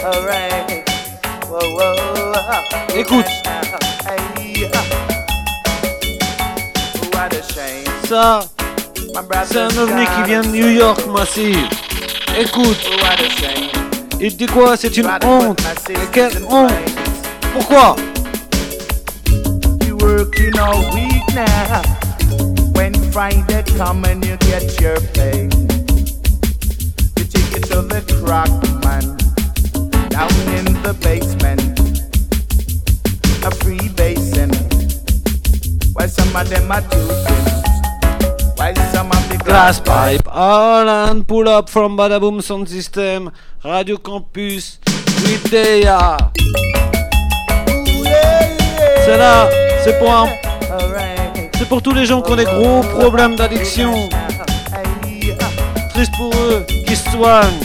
[0.04, 0.88] Alright.
[1.50, 1.94] Whoa, whoa.
[2.94, 3.26] Écoute.
[7.54, 7.84] Shame.
[8.08, 8.40] Ça,
[9.44, 11.68] c'est un ovni qui vient de New York, massive.
[12.38, 12.78] Écoute,
[14.20, 14.76] il dit quoi?
[14.76, 15.60] C'est une honte.
[15.60, 16.72] sisters quelle honte.
[17.52, 17.96] Pourquoi?
[20.48, 21.82] Working all week now.
[22.72, 25.44] When Friday come and you get your pay,
[27.16, 28.50] you take it to the crock
[28.84, 29.16] man
[30.08, 31.78] down in the basement,
[33.44, 34.50] a free basin.
[35.92, 37.44] While some of them are tooting,
[38.56, 40.26] while some of the Glass pipe.
[40.28, 43.30] Alan, pull up from Badaboom Sound System,
[43.64, 44.78] Radio Campus,
[45.24, 46.16] Widea.
[49.04, 50.28] C'est là, c'est pour un-
[51.58, 54.08] C'est pour tous les gens qui ont des gros problèmes d'addiction.
[55.94, 57.58] Triste pour eux, qui se soignent.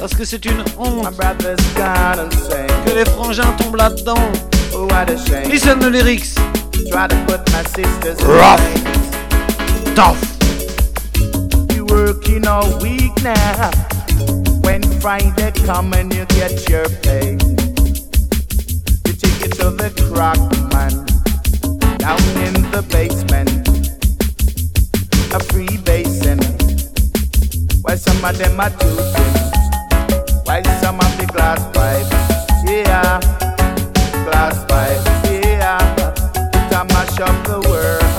[0.00, 1.08] Parce que c'est une honte
[2.86, 4.14] que les frangins tombent là-dedans.
[5.50, 6.36] Listen the lyrics.
[8.22, 8.60] Rough.
[9.94, 10.16] Tough.
[11.74, 13.70] You working all week now.
[14.62, 17.36] When Friday come and you get your pay,
[19.60, 20.40] to the crock
[20.72, 20.92] man
[21.98, 23.50] down in the basement,
[25.34, 26.38] a free basin.
[27.82, 29.34] While some of them are tooting,
[30.46, 32.08] while some of the glass pipe,
[32.64, 33.20] yeah,
[34.24, 34.56] glass
[35.28, 35.78] yeah,
[36.56, 38.16] it a mash up the world.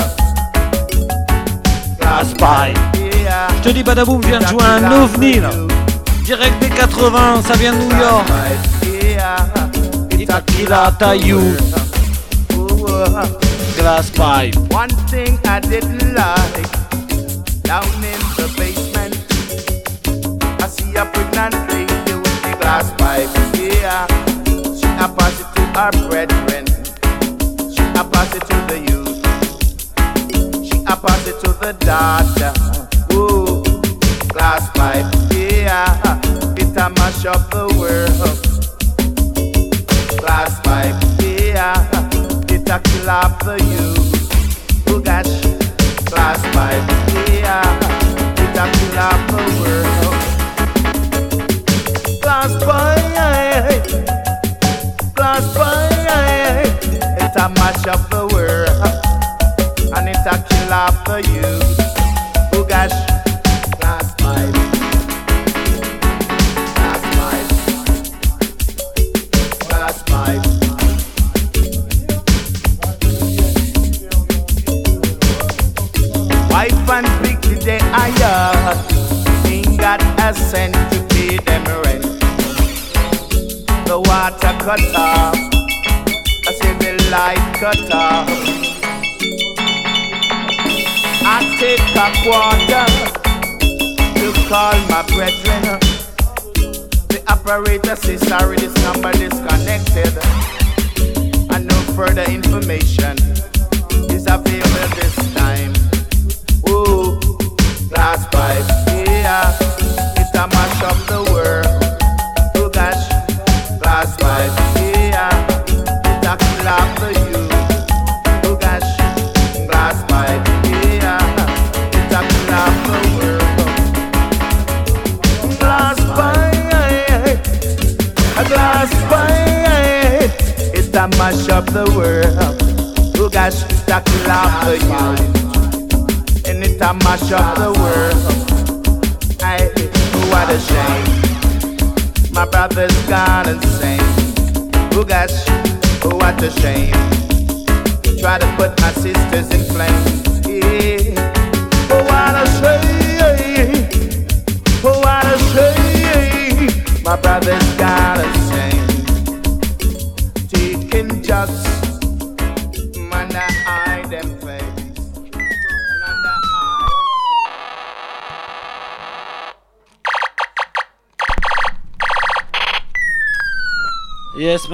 [1.98, 2.78] Glass pipe.
[2.98, 3.50] Yeah.
[3.58, 5.50] Je te dis, Badaboom vient de jouer un ovni là.
[6.24, 8.28] Direct des 80, ça vient de New York.
[10.32, 11.42] Itakila Tayu.
[13.76, 14.56] Glass pipe.
[14.72, 16.72] One thing I didn't like
[17.68, 19.20] down in the basement,
[20.64, 23.28] I see a pregnant lady with the glass pipe.
[23.60, 24.08] Yeah,
[24.80, 26.66] she a pass it to her brethren.
[27.70, 29.20] She a pass it to the youth.
[30.66, 32.54] She a pass it to the daughter.
[33.12, 33.64] Ooh,
[34.30, 35.12] glass pipe.
[35.36, 35.92] Yeah,
[36.56, 38.61] it a mash up the world.
[40.32, 40.96] Glass pipe.
[42.72, 43.88] a killer for you.
[44.88, 45.26] Who got
[46.06, 46.88] glass pipe?
[47.28, 47.80] Yeah,
[48.40, 50.16] it's a killer for world.
[52.22, 53.86] Glass pipe,
[55.16, 56.80] glass pipe.
[57.20, 58.88] It's a mash up the world,
[59.98, 61.48] and it's a killer for you.
[62.52, 63.11] Who got
[84.64, 85.01] 같다.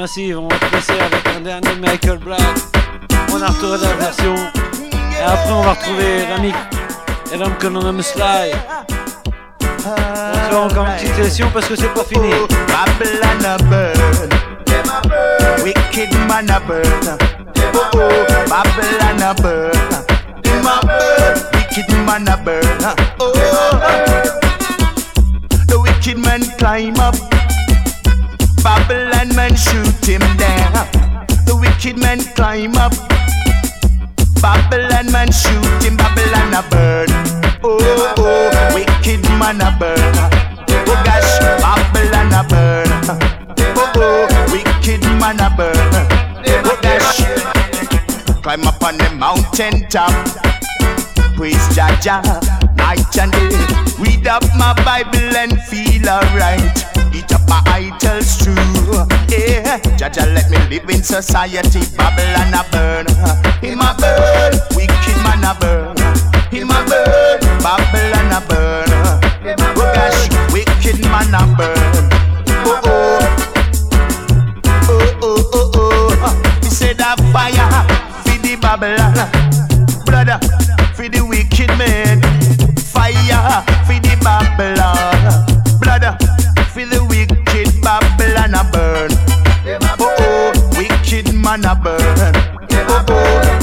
[0.10, 2.40] On va te laisser avec un dernier Michael Black.
[3.34, 4.36] On a retrouvé la version.
[4.86, 6.56] Et après, on va retrouver Ramik
[7.34, 8.54] et l'homme que l'on nomme Sly.
[9.60, 12.30] On faire encore une petite session parce que c'est pas fini.
[15.62, 17.18] Wicked man a burn.
[17.74, 18.10] Oh oh,
[18.48, 19.36] Babylon a.
[20.48, 21.36] Him a burn.
[21.54, 22.96] Wicked man a burn.
[23.20, 23.34] Oh,
[25.68, 27.27] the wicked man climb up.
[28.68, 30.74] Babylon man shoot him down.
[31.48, 32.92] The wicked man climb up.
[34.42, 35.96] Babylon man shoot him.
[35.96, 37.08] Babylon a burn.
[37.64, 37.80] Oh
[38.18, 40.16] oh, wicked man a burn.
[40.84, 42.92] Oh gosh, Babylon a burn.
[43.80, 45.78] Oh oh, wicked man a burn.
[46.68, 47.24] Oh gosh,
[48.44, 50.12] climb up on the mountain top.
[51.38, 52.20] Praise Jaja,
[52.76, 53.96] night and day.
[53.98, 56.97] Read up my Bible and feel alright.
[57.18, 58.54] Eat up my idols true.
[59.28, 61.82] Yeah, Jaja let me live in society.
[61.98, 63.08] Babylon a burn,
[63.60, 64.54] him a burn.
[64.76, 65.98] Wicked man a burn,
[66.52, 67.27] him a burn.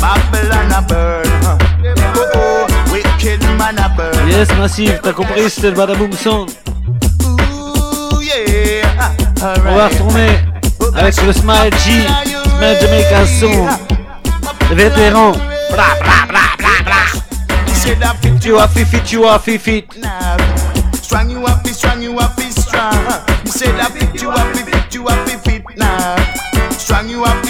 [0.04, 1.24] Babylon a burn.
[2.14, 4.28] Oh oh, wicked man a burn.
[4.28, 6.50] Yes, Massive, t'as compris, c'était le Badaboom Sound.
[7.24, 8.84] Ooh, yeah.
[9.40, 10.40] On va retourner
[10.94, 12.02] avec le Smile G,
[12.58, 13.24] Smile Jamaica.
[14.68, 15.32] Le vétéran.
[15.72, 16.96] Bla bla bla bla bla.
[17.72, 19.86] Fit you up, fit fit.
[21.00, 22.92] Strong you up, strong you up, strong.
[23.46, 26.16] You said I fit you up, fit you up, fit now.
[26.76, 27.43] Strong you up,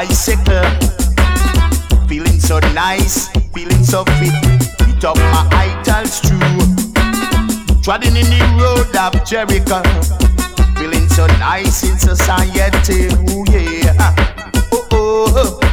[0.00, 0.64] bicycle,
[2.08, 4.32] feeling so nice, feeling so fit.
[4.78, 6.40] Beat up my idols true.
[7.82, 9.82] Treading in the road of Jericho.
[10.78, 13.08] Feeling so nice in society.
[13.28, 14.14] Ooh, yeah.
[14.72, 15.60] Oh, oh.
[15.60, 15.69] fit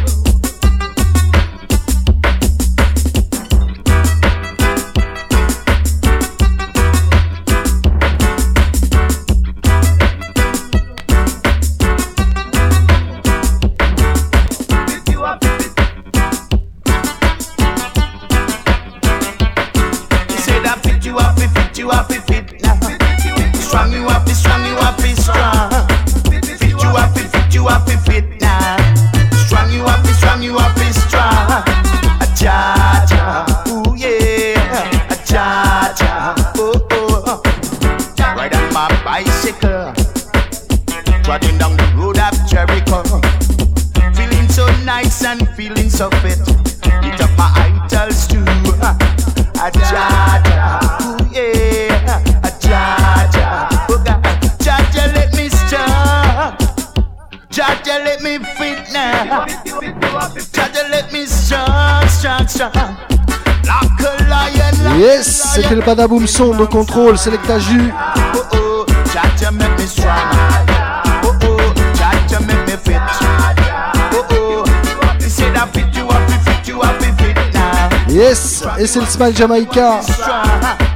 [76.09, 77.89] up, he fit you up, he fit now.
[78.07, 80.01] Yes, et c'est le Smile Jamaica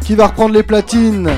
[0.01, 1.29] qui va reprendre les platines.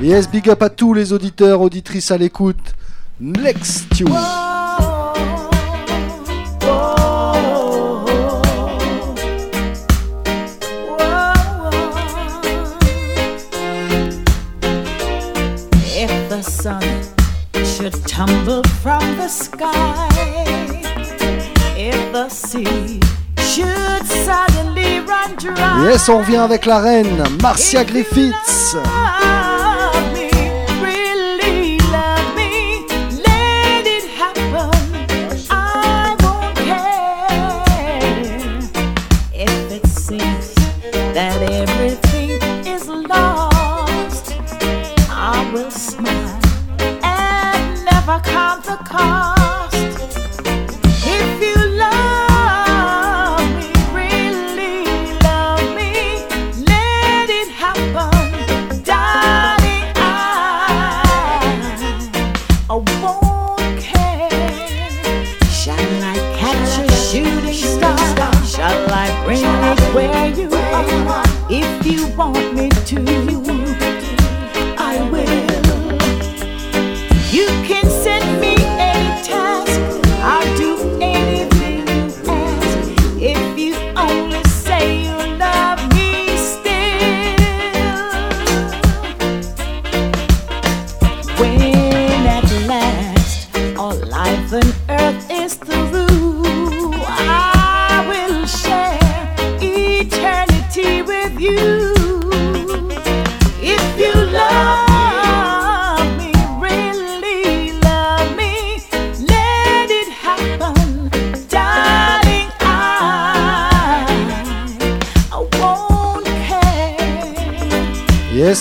[0.00, 2.74] Yes, big up à tous les auditeurs, auditrices à l'écoute.
[3.20, 4.08] Next tune.
[18.14, 20.08] Should tumble from the sky,
[21.76, 23.00] if the sea
[23.38, 28.76] should suddenly run dry, Yes, on revient avec la reine, Marcia Griffiths.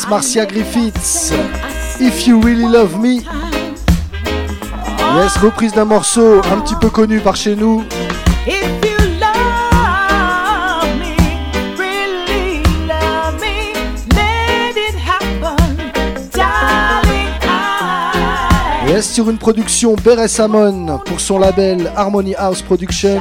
[0.09, 1.31] Marcia Griffiths.
[1.99, 3.21] If you really love me.
[5.15, 7.83] Yes, reprise d'un morceau un petit peu connu par chez nous.
[18.87, 23.19] Yes, sur une production Beret Samon pour son label Harmony House Production.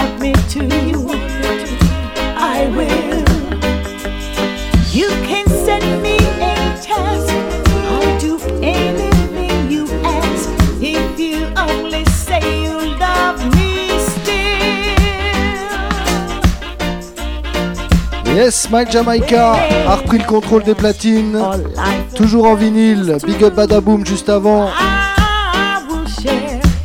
[0.00, 0.60] Want me to,
[2.36, 3.24] I will.
[4.92, 7.34] You can send me any task.
[7.92, 10.48] I'll do anything you ask?
[10.80, 14.34] If you only say you love me still.
[18.34, 19.54] Yes, Mike Jamaica
[19.86, 21.38] a repris le contrôle des platines.
[22.14, 23.18] Toujours en vinyle.
[23.26, 24.70] Big up Badaboom juste avant.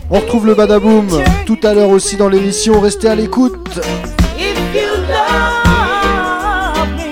[0.09, 1.07] On retrouve le Badaboom
[1.45, 2.81] tout à l'heure aussi dans l'émission.
[2.81, 3.79] Restez à l'écoute.
[4.37, 7.09] If you love me,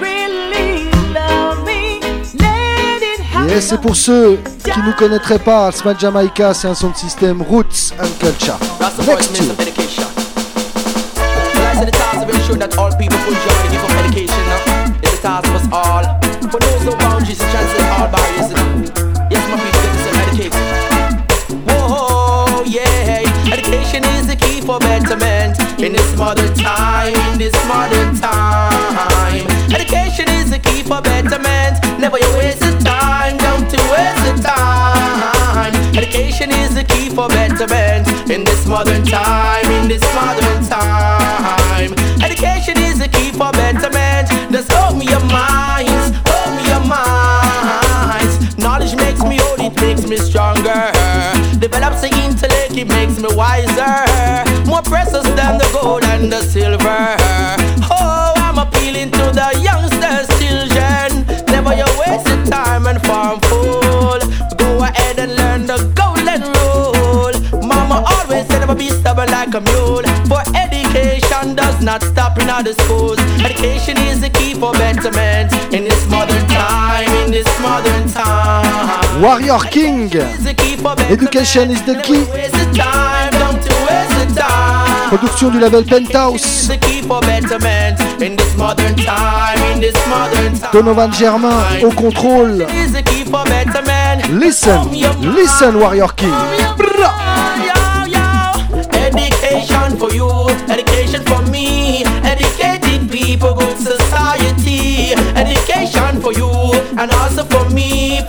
[0.00, 2.00] really love me,
[2.38, 3.48] let it happen.
[3.48, 7.40] Yes, c'est pour ceux qui ne connaîtraient pas, Smack Jamaica, c'est un son de système
[7.40, 8.58] Roots and Culture.
[9.06, 9.54] Next tune.
[26.18, 27.14] Modern time.
[27.32, 31.78] In this modern time, education is the key for betterment.
[31.98, 35.72] Never you waste the time, don't you waste the time.
[35.96, 39.64] Education is the key for betterment in this modern time.
[39.70, 44.28] In this modern time, education is the key for betterment.
[44.50, 48.58] Just open your minds, open your minds.
[48.58, 50.90] Knowledge makes me old, it makes me stronger.
[51.60, 54.07] Develops the intellect, it makes me wiser.
[54.88, 57.16] Precious than the gold and the silver.
[57.90, 61.08] Oh, I'm appealing to the youngsters, children.
[61.46, 64.18] Never you waste your time and farm fool.
[64.56, 67.34] Go ahead and learn the golden rule.
[67.62, 70.06] Mama always said never be stubborn like a mule.
[70.30, 73.18] For education does not stop in other schools.
[73.44, 77.08] Education is the key for betterment in this modern time.
[77.24, 79.22] In this modern time.
[79.22, 80.10] Warrior King.
[81.16, 82.24] Education is the key.
[85.08, 86.68] Production du label Penthouse.
[90.72, 92.66] Donovan Germain au contrôle.
[94.30, 94.80] Listen,
[95.22, 96.32] listen Warrior King.
[98.92, 100.28] Education for you,
[100.68, 105.14] education for me, educated people, good society.
[105.34, 106.50] Education for you,
[106.98, 108.20] and also for me,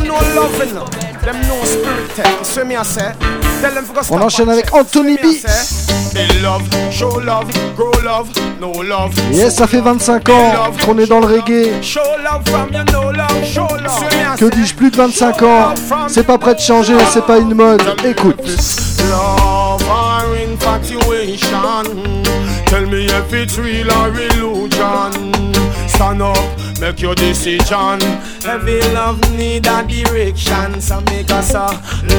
[0.00, 0.84] no loving no.
[1.24, 2.44] Them no spirit tech.
[2.44, 3.12] So me I say.
[3.60, 4.72] Tell them for go On enchaîne avec.
[4.74, 5.26] Anthony B.
[9.32, 10.52] Yes, ça fait 25 ans
[10.84, 11.80] qu'on est dans le reggae.
[14.38, 15.74] Que dis-je, plus de 25 ans
[16.08, 17.82] C'est pas prêt de changer, c'est pas une mode.
[18.04, 18.36] Écoute.
[19.10, 22.02] Love or infatuation.
[22.66, 25.32] Tell me if it's real or illusion.
[25.88, 26.36] Stand up,
[26.84, 28.02] make your decision.
[28.44, 31.68] Every love need a direction, so make us a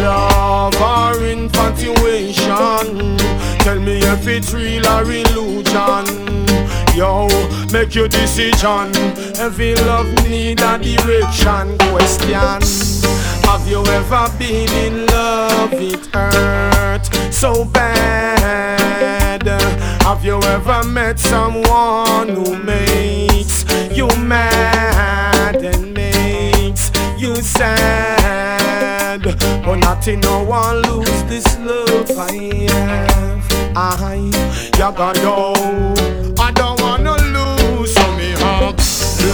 [0.02, 3.18] love or infatuation.
[3.60, 6.48] Tell me if it's real or illusion.
[6.96, 7.28] Yo,
[7.72, 8.90] make your decision.
[9.38, 11.78] Every love need a direction.
[11.92, 12.62] Question.
[13.48, 15.74] Have you ever been in love?
[15.74, 19.46] It hurt so bad.
[20.02, 23.66] Have you ever met someone who makes
[23.96, 24.55] you mad
[27.58, 29.22] sad?
[29.66, 32.34] But nothing, no one lose this love I
[32.70, 33.76] have.
[33.76, 35.54] I, you got go.
[36.38, 37.15] I don't wanna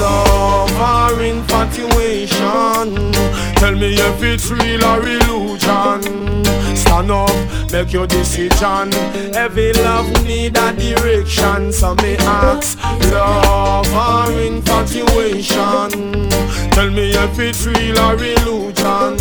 [0.02, 3.12] Love or infatuation.
[3.62, 6.44] Tell me if it's real or illusion.
[6.76, 8.94] Stand up, make your decision.
[9.36, 12.80] Every love need a direction, so me ask.
[13.12, 16.30] Love or infatuation.
[16.72, 19.20] Tell me if it's real or illusion.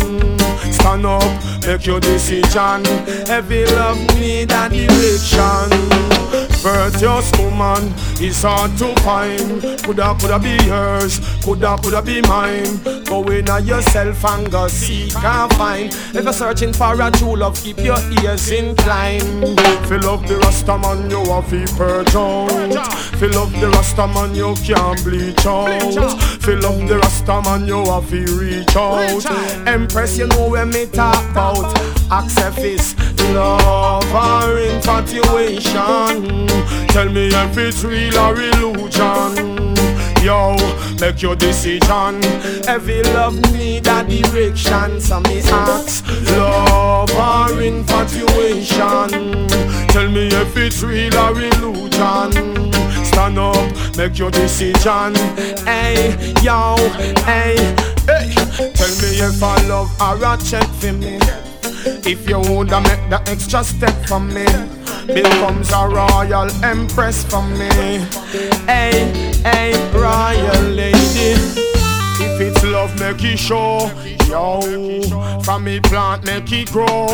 [0.73, 2.87] Stand up, make your decision.
[3.29, 6.50] Every love need a direction.
[6.61, 9.61] Virtuous woman is hard to find.
[9.81, 12.79] Coulda, coulda be hers, coulda, coulda be mine.
[13.05, 15.91] Go in on yourself and go seek and find.
[16.13, 19.59] If you're searching for a true love, keep your ears inclined.
[19.87, 22.85] Fill up the rasta man, you have to purge out.
[23.17, 26.21] Fill up the rasta man, you can't bleach out.
[26.41, 29.67] Fill up the rasta man, you have to reach out.
[29.67, 31.75] Empress, you know where me talk about.
[32.11, 32.93] Accept this
[33.33, 36.50] love or infatuation.
[36.89, 39.75] Tell me if it's real or illusion.
[40.23, 40.55] Yo,
[40.99, 42.23] make your decision.
[42.67, 45.01] Every love need a direction.
[45.01, 49.47] So me ask, love or infatuation.
[49.89, 52.71] Tell me if it's real or illusion.
[53.05, 55.15] Stand up, make your decision.
[55.65, 56.75] Hey, yo,
[57.25, 57.55] hey,
[58.05, 58.33] hey.
[58.75, 61.19] Tell me if I love or a check for me.
[62.03, 64.45] If you woulda make the extra step for me,
[65.07, 67.69] becomes a royal empress for me.
[68.65, 69.11] Hey,
[69.43, 71.35] hey, royal lady.
[72.23, 73.89] If it's love, make it show.
[74.27, 74.61] Yo,
[75.41, 77.07] from me plant, make it grow.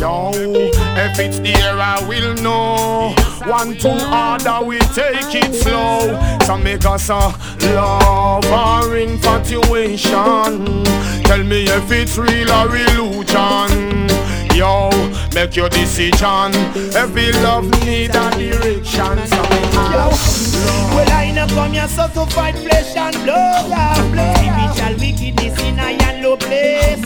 [0.00, 3.14] Yo, if it's the air, I will know.
[3.48, 6.18] One two, order, we take it slow.
[6.46, 7.32] So make us a
[7.74, 10.84] love or infatuation.
[11.24, 14.08] Tell me if it's real or illusion.
[14.56, 14.90] Yo,
[15.34, 16.54] make your decision.
[16.94, 19.18] Every love need a direction.
[19.26, 20.54] So make us
[20.94, 24.36] Well, I know come here so to fight flesh and blood, yeah, blood.
[24.36, 27.02] Spiritual wickedness in a and low place.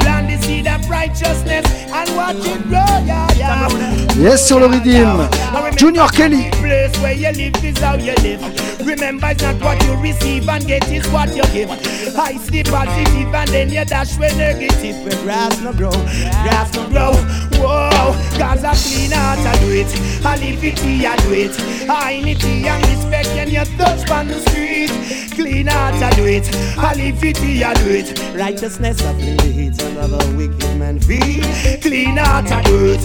[0.00, 3.68] Plant the seed of righteousness and watch it grow, yeah, yeah.
[4.16, 5.28] Yes, sur le Redeem.
[5.76, 6.50] Junior Kelly.
[6.52, 8.42] Place where you live is how you live.
[8.86, 11.70] Remember, it's not what you receive and get is what you give.
[12.16, 14.96] I see positive and then you dash with negative.
[15.04, 17.12] Where grass no grow, grass no grow.
[17.60, 20.24] Whoa, God's a clean heart, I do it.
[20.24, 21.90] I live it, I do it.
[21.90, 24.90] I need and respect when you touch on the street.
[25.32, 26.48] Clean heart, I do it.
[26.76, 28.36] I live it, I do it.
[28.36, 31.42] Righteousness of leads another wicked men feel
[31.80, 33.00] Clean out of dirt,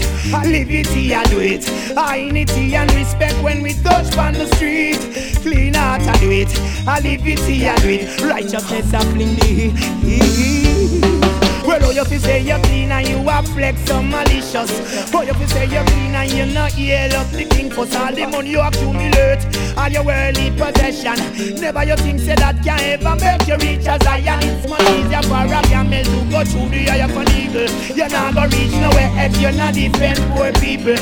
[0.46, 1.66] liberty and do it.
[1.88, 5.00] Unity and respect when we touch on the street.
[5.42, 6.48] Clean out and do it,
[7.02, 8.20] liberty and do it.
[8.22, 9.46] Righteousness and fling the
[10.06, 10.67] heat.
[11.68, 14.72] Well, oh, you fi say you're clean and you are flex so malicious.
[15.12, 18.26] Oh, you fi say you're clean and you not yell up the for all the
[18.26, 19.44] money you accumulate,
[19.76, 21.20] all your worldly possession.
[21.60, 24.40] Never you think say that can ever make you reach as I am.
[24.40, 27.68] It's much easier for a camel to go through the eye of an eagle.
[27.94, 30.96] You're not gonna reach nowhere if you're not defend poor people.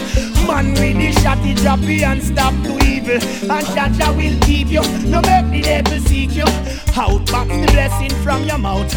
[0.51, 3.23] Man with the shot, he drop you and stop to evil.
[3.23, 6.86] And Jaja will keep you, no make the devil seek you.
[6.97, 8.91] Outbox the blessing from your mouth.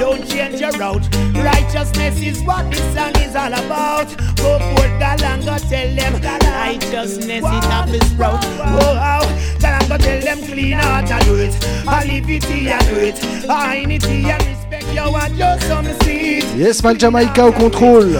[0.00, 1.06] Don't change your route.
[1.36, 4.08] Righteousness is what this song is all about.
[4.38, 8.40] Go forth, God, and go tell them righteousness is not this road.
[8.40, 9.28] Go out,
[9.60, 11.54] God, and go tell them clean heart, I do it.
[11.54, 13.22] It, I do it.
[13.22, 16.44] It and respect you and just some seed.
[16.56, 18.18] Yes, Mal Jamaica au contrôle.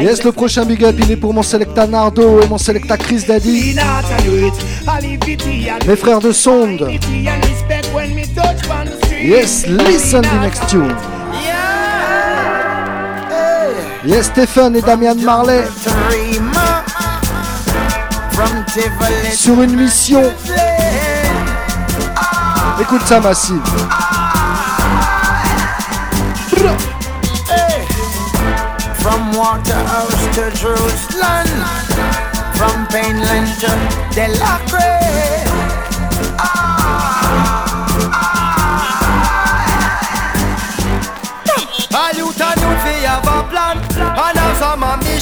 [0.00, 3.24] Yes, le prochain big up, il est pour mon selecta Nardo et mon selecta Chris
[3.26, 3.74] Daddy.
[5.86, 6.88] Mes frères de sonde.
[8.36, 10.94] Yes, listen the next tune.
[14.04, 15.64] Yes, Stephen et Damian Marley
[19.32, 20.22] sur une mission.
[22.80, 23.62] Écoute ça, Massive.
[28.98, 31.46] From Waterhouse to Jerusalem,
[32.54, 33.72] from Painland to
[34.14, 34.55] Delacre.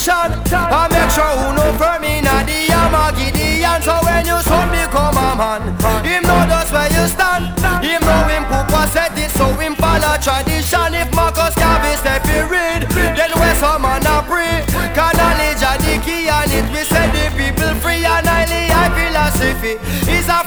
[0.05, 5.17] And make sure who know firm inna the Yama Gideon So when you son become
[5.17, 5.63] a man
[6.05, 7.57] Him know just where you stand.
[7.81, 10.93] Him know him Papa said it So him follow tradition.
[10.93, 12.85] If Marcus Garvey step he read
[13.17, 14.61] Then where some man a pray.
[14.93, 18.05] Can knowledge a the key And it we set the people free.
[18.05, 19.81] And highly high philosophy
[20.13, 20.44] Is African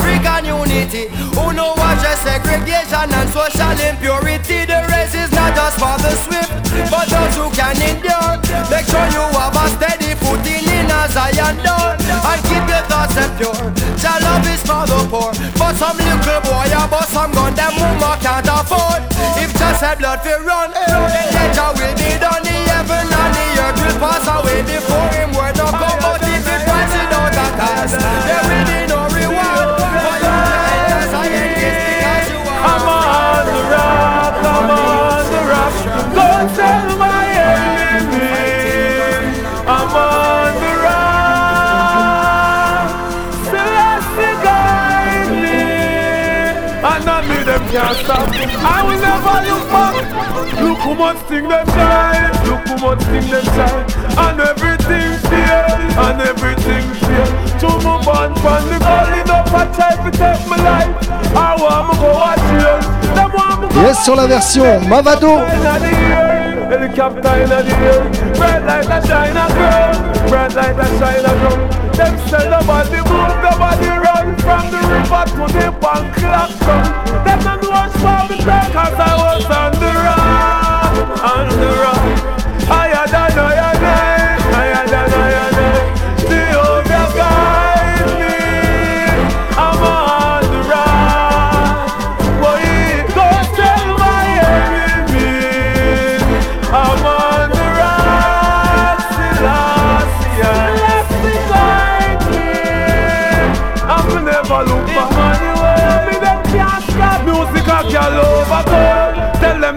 [0.47, 4.63] unity Who know what just segregation And social impurity?
[4.63, 6.51] The race is not just for the swift
[6.87, 8.39] But those who can endure.
[8.71, 13.13] Make sure you have a steady footing in a Zion door And keep your thoughts
[13.13, 13.59] set pure.
[13.99, 15.31] Your love is for the poor.
[15.59, 19.03] But some little boy a bust some gun Them woman can't afford.
[19.43, 22.43] If just said blood fi run Then nature will be done.
[22.47, 25.29] The heaven and the earth will pass away Before him.
[25.35, 28.96] Word no come But if it runs without a cause There will be no
[48.01, 48.27] stop.
[48.65, 49.95] I will never look back.
[50.61, 52.33] Look how much thing them shine.
[52.47, 53.85] Look how much thing them shine.
[54.17, 55.13] And everything.
[55.97, 56.85] And everything.
[57.61, 61.09] To move on from the calling up I try to take my life.
[61.35, 62.73] I want to go watch you.
[63.15, 65.37] Them want me go Yes, sur la version Mavado.
[66.67, 68.03] Helicopter in the air,
[68.35, 71.59] bright like a China girl, bright like a China drum.
[71.93, 74.06] Them sell nobody move, nobody
[74.47, 77.25] from the river to the bank clock down.
[77.25, 78.39] Them not watch for me
[78.75, 81.96] cause I was on the rock, on the rock.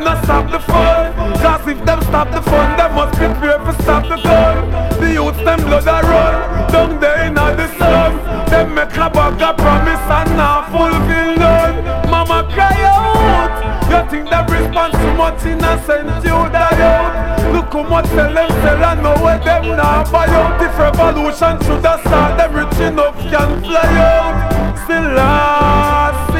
[0.00, 1.12] Them not stop the fun.
[1.40, 5.00] Cause if them stop the fun, they must prepare for stop the gun.
[5.00, 6.72] The youths, them blood a run.
[6.72, 8.16] Down there in the sun.
[8.50, 12.10] Them make a bag a promise and not fulfill none.
[12.10, 13.52] Mama cry out.
[13.90, 17.52] You think them respond too much innocent, you die out.
[17.52, 20.62] Look how much tell them sell and know where them now buy out.
[20.62, 24.78] If revolution should have start, them rich enough can fly out.
[24.84, 26.30] Still last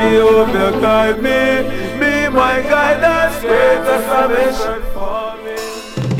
[0.00, 1.99] she will guide me, be
[2.32, 5.56] my guidance, greatest salvation for me.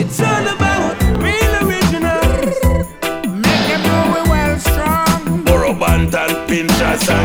[0.03, 2.21] It's all about real original.
[3.31, 5.45] Make them know we well strong.
[5.45, 6.31] Burro Bantan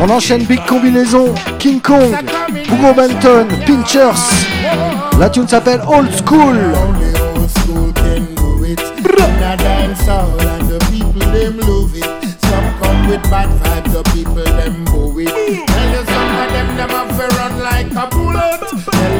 [0.02, 2.16] On enchaîne Big Combinaison, King Kong,
[2.70, 4.46] Hugo Benton, Pinchers.
[5.20, 6.56] La tune s'appelle Old School.
[13.46, 13.65] old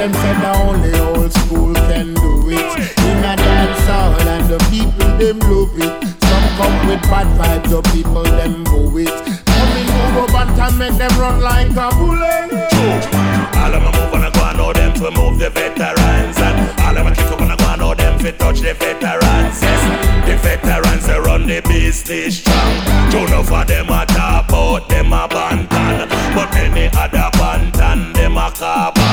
[0.06, 2.70] them say the only old school can do it.
[3.00, 5.94] In a dance hall and the people them love it.
[6.30, 9.16] Some come with bad vibes, the people them move it.
[9.46, 12.54] Come in over band and make them run like a bullet.
[13.58, 16.98] All of my move wanna go and know them to move the veterans And all
[16.98, 20.38] of my kick up wanna go and know them to touch the veterans Yes, the
[20.38, 25.28] veterans they run the business strong Two enough of them a talk about them a
[25.28, 29.05] bantan But many other bantan them a carbon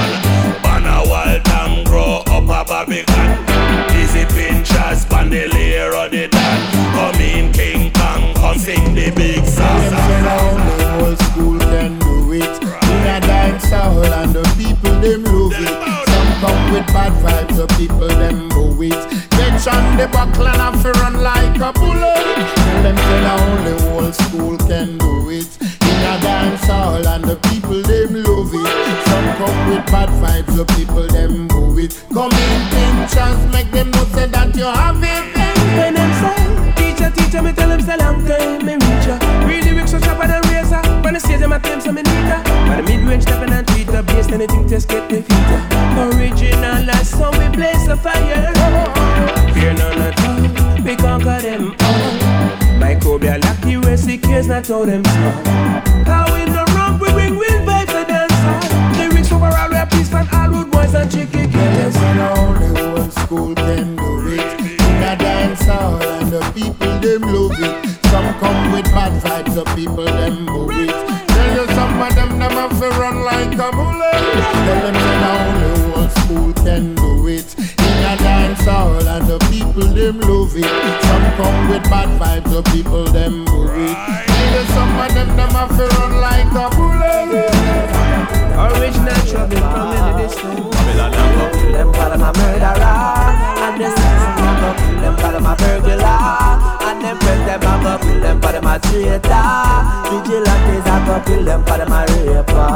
[2.82, 6.60] up a Babylon Easy pinchers pan the dan
[6.94, 11.58] Come in King Kong, come sing the big song Them say the only old school
[11.58, 12.62] can do it.
[12.62, 15.68] In a dance hall and the people them love it.
[16.08, 19.30] Some come with bad vibes, the people them move it.
[19.30, 22.24] Get on the buckle and have to run like a bullet.
[22.54, 25.50] Tell them say only old school can do it.
[25.60, 28.91] In a dance hall and the people them love it.
[29.42, 31.98] Come with bad vibes, the people them move it.
[32.14, 35.34] Come in, pinchers, make them know say that you have it.
[35.74, 36.38] When them say,
[36.78, 39.18] teacher, teacher, me tell them say long time me reach ya.
[39.42, 40.78] Read lyrics so sharper than razor.
[41.02, 42.38] When I say them, I tell them so me need ya.
[42.70, 45.50] But the mid-range stepping and tweet the bass, anything to get me feet.
[45.98, 48.46] Original as song we blaze a fire.
[49.58, 52.14] Fear none at all, we conquer them all.
[52.78, 56.21] Microbial accuracy cares not how them small.
[60.92, 61.96] Boys and chicken killers.
[61.96, 64.60] And only old school can do it.
[64.60, 68.06] In a dance hall and the people them love it.
[68.06, 70.90] Some come with bad vibes, the people them move it.
[71.28, 74.22] Tell you some of them them have to run like a bullet.
[74.66, 77.58] Tell them the only old school can do it.
[77.58, 81.02] In a dance hall and the people them love it.
[81.04, 83.96] Some come with bad vibes, the people them move it.
[84.26, 88.41] Tell you some of them them have to run like a bullet.
[88.52, 90.72] Original trouble from any distance.
[91.72, 92.96] Them for them a murderer
[93.64, 96.20] And the citizen a them for them a burglar
[96.86, 99.48] And them friends them a go kill them for them a traitor
[100.10, 102.72] Vigilantes a go kill them for them a raper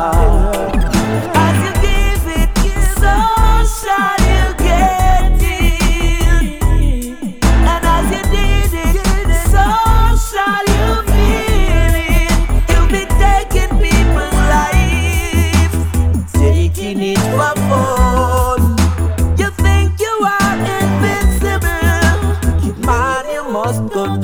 [1.34, 2.50] As you give it,
[2.98, 3.14] so
[3.84, 4.25] shall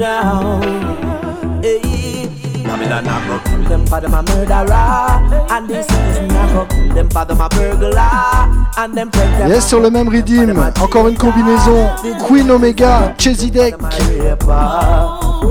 [0.03, 1.63] down.
[1.63, 2.29] Hey.
[2.65, 6.95] Babylon a go kill them for them a murderer And the citizen a go kill
[6.95, 11.09] them for them a burglar And them friends them Yes, sur le même rythme, encore
[11.09, 11.89] une combinaison.
[12.27, 13.75] Queen Omega, Chesy Deck.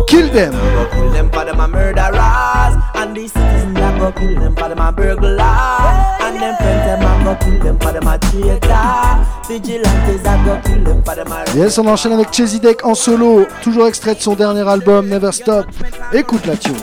[0.08, 0.52] Kill them.
[0.52, 4.68] go kill them for them a murderers And the citizen a go kill them for
[4.68, 5.42] them a burglar
[6.20, 6.21] And
[11.56, 15.32] Yes, on enchaîne avec Chesy Deck en solo, toujours extrait de son dernier album Never
[15.32, 15.68] Stop.
[16.14, 16.76] Écoute la tune.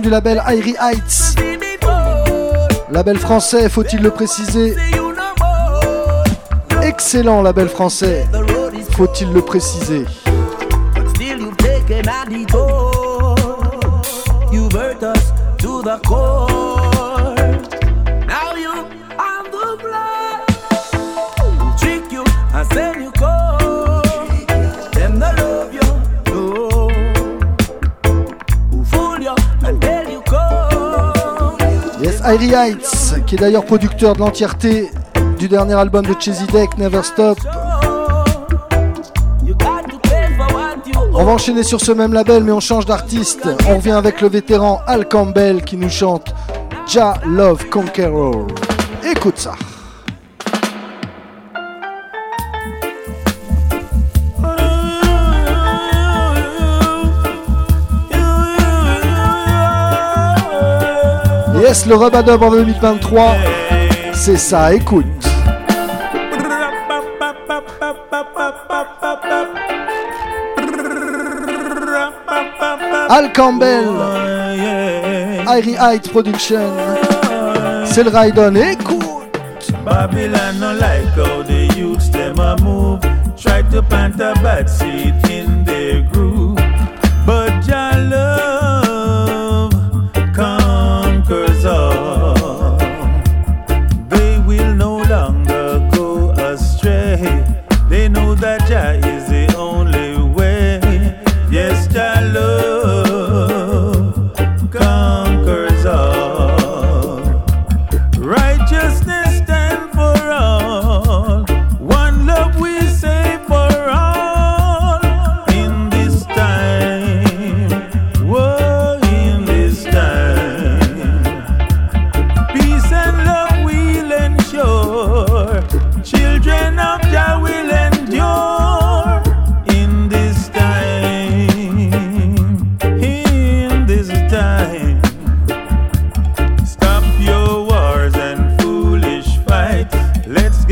[0.00, 1.36] Du label Irie Heights.
[2.90, 4.76] Label français, faut-il le préciser?
[6.82, 8.26] Excellent label français,
[8.96, 10.06] faut-il le préciser?
[32.32, 34.90] Irie Heights, qui est d'ailleurs producteur de l'entièreté
[35.38, 37.38] du dernier album de Chesy Deck, Never Stop.
[41.12, 43.46] On va enchaîner sur ce même label, mais on change d'artiste.
[43.68, 46.34] On revient avec le vétéran Al Campbell qui nous chante
[46.88, 48.46] Ja Love Conqueror.
[49.04, 49.52] Écoute ça.
[61.72, 63.34] Yes, le Rubadub en 2023,
[64.12, 65.06] c'est ça, écoute.
[73.08, 73.88] Al Campbell,
[75.48, 76.74] Irie Height Production,
[77.86, 79.02] c'est le Raidon, écoute.
[79.82, 83.00] Babylon no like how the youths them a move.
[83.38, 85.51] Try to plant a bad seed in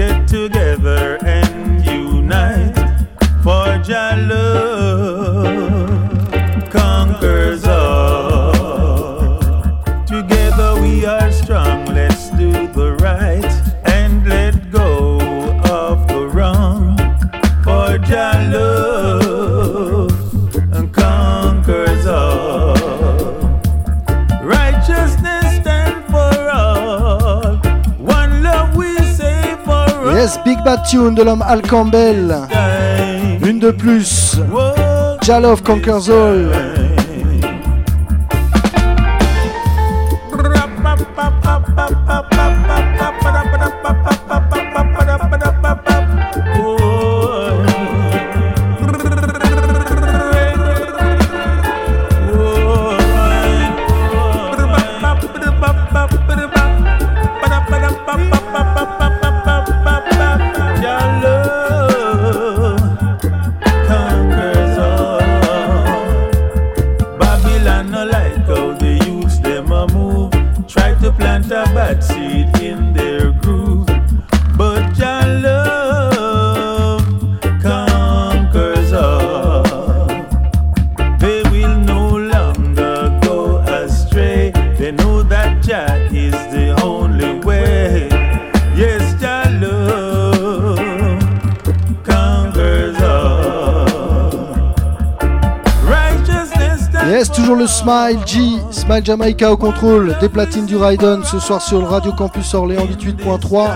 [0.00, 1.18] get together
[30.92, 32.34] De l'homme Al Campbell.
[33.46, 34.40] Une de plus.
[35.22, 36.10] Ja Love Conquers.
[97.80, 98.40] Smile G,
[98.70, 102.84] Smile Jamaica au contrôle des platines du Raiden ce soir sur le Radio Campus Orléans
[102.84, 103.70] 88.3.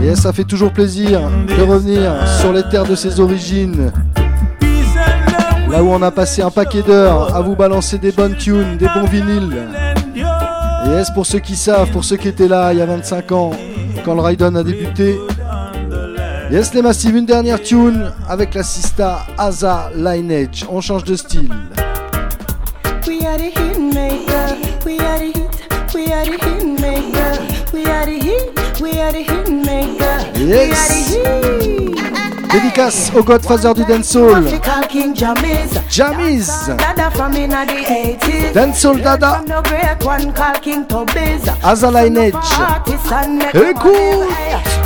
[0.00, 3.90] Yes, ça fait toujours plaisir de revenir sur les terres de ses origines.
[5.68, 8.86] Là où on a passé un paquet d'heures à vous balancer des bonnes tunes, des
[8.86, 9.66] bons vinyles.
[10.86, 13.50] Yes, pour ceux qui savent, pour ceux qui étaient là il y a 25 ans,
[14.04, 15.18] quand le Raiden a débuté?
[16.52, 20.64] Yes, les massives, une dernière tune avec la sista Asa Lineage.
[20.70, 21.50] On change de style.
[23.34, 24.46] We are the hit maker.
[24.84, 25.92] We are the hit.
[25.92, 27.32] We are the hit maker.
[27.72, 28.80] We are the hit.
[28.80, 30.38] We are the hit maker.
[30.38, 31.10] Yes.
[31.10, 31.74] We are the hit.
[32.52, 34.44] Dédicace au Godfather du dancehall.
[35.90, 36.68] Jamiz.
[36.78, 38.52] Dada from inna the 80s.
[38.52, 39.38] Dancehall Dada.
[39.38, 41.48] From the great one called King Tobiz.
[41.64, 42.34] Asa Lineage.
[42.34, 44.28] Artists and make Écoute.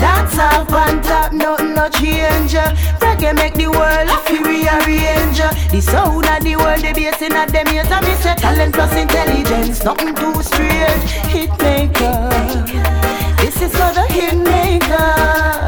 [0.01, 2.55] Dance off on top, nothing no change.
[3.03, 5.39] Reggae make the world a feel rearrange.
[5.70, 7.91] The sound of the world, the bass in a them ears.
[7.91, 11.11] Me say talent plus intelligence, nothing too strange.
[11.33, 12.29] Hit maker,
[13.39, 15.68] this is for the hit maker.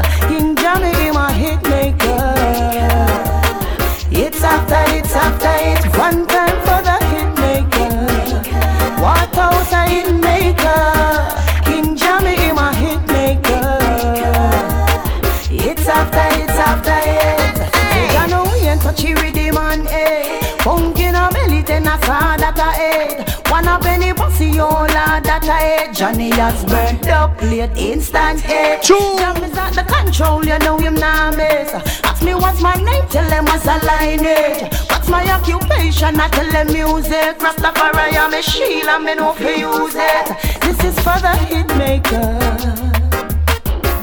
[22.11, 23.49] Punk in a belly, ten a saw that a head.
[23.49, 25.95] One a penny pussy, oh that I hate.
[25.95, 28.83] Johnny has burned up late instant hate.
[28.83, 31.73] Jam is at the control, you know him now miss.
[32.03, 34.73] Ask me what's my name, tell them what's a lineage.
[34.89, 37.39] What's my occupation, I tell them music.
[37.39, 40.27] Rastafari, I'm a shield, I'm in to use it.
[40.61, 42.39] This is for the hit maker.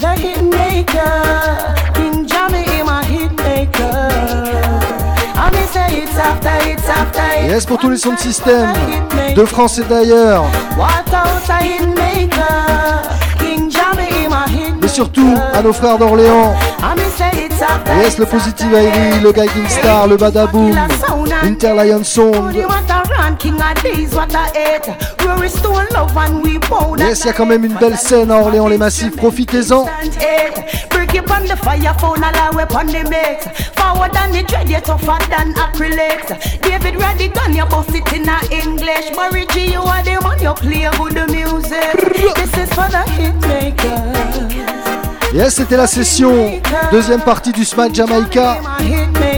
[0.00, 1.74] The hit maker.
[1.94, 4.67] King Jammy, him a hit maker.
[7.48, 8.72] Yes, pour tous les sons de système.
[9.34, 10.44] de France et d'ailleurs.
[14.80, 16.54] Mais surtout à nos frères d'Orléans.
[18.02, 20.72] Yes, le Positive Airy, le Guiding Star, le Badaboom,
[21.42, 22.52] Interlion Sound.
[27.00, 29.86] Yes, il y a quand même une belle scène à Orléans les Massifs, profitez-en.
[31.08, 33.46] Break it on the fire phone, allow it on the mix.
[33.72, 36.60] Forward than the dread, you tougher than acrylics.
[36.60, 39.16] David ready gun, you bust it in a English.
[39.16, 41.96] Murray G, you are the man, you play good music.
[42.36, 44.18] This is for the hit makers.
[45.32, 46.60] Yes, c'était la session,
[46.90, 48.58] deuxième partie du Smack Jamaica.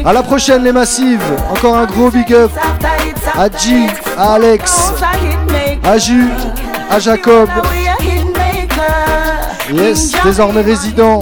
[0.05, 1.23] À la prochaine les Massives,
[1.53, 2.51] encore un gros big up
[3.39, 3.87] à G,
[4.19, 4.93] à Alex,
[5.85, 6.25] à Ju,
[6.91, 7.49] à Jacob.
[9.73, 11.21] Yes, désormais résident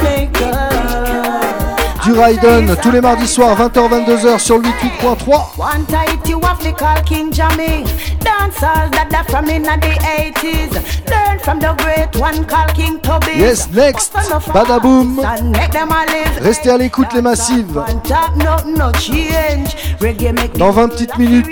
[2.08, 5.58] du Raiden tous les mardis soirs 20h-22h sur le 88.3.
[5.58, 7.84] One tight you have to call King Jammy.
[8.20, 10.72] Dance all that that from in the 80s.
[11.06, 13.38] Learn from the great one called King Toby.
[13.38, 14.14] Yes, next,
[14.54, 15.20] Badaboom.
[16.40, 17.82] Restez à l'écoute les Massives.
[20.56, 21.46] Dans 20 petites minutes,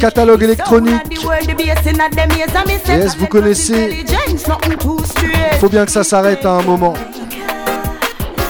[0.00, 1.18] catalogue électronique.
[2.88, 4.04] Yes, vous connaissez.
[5.60, 6.94] Faut bien que ça s'arrête à un moment.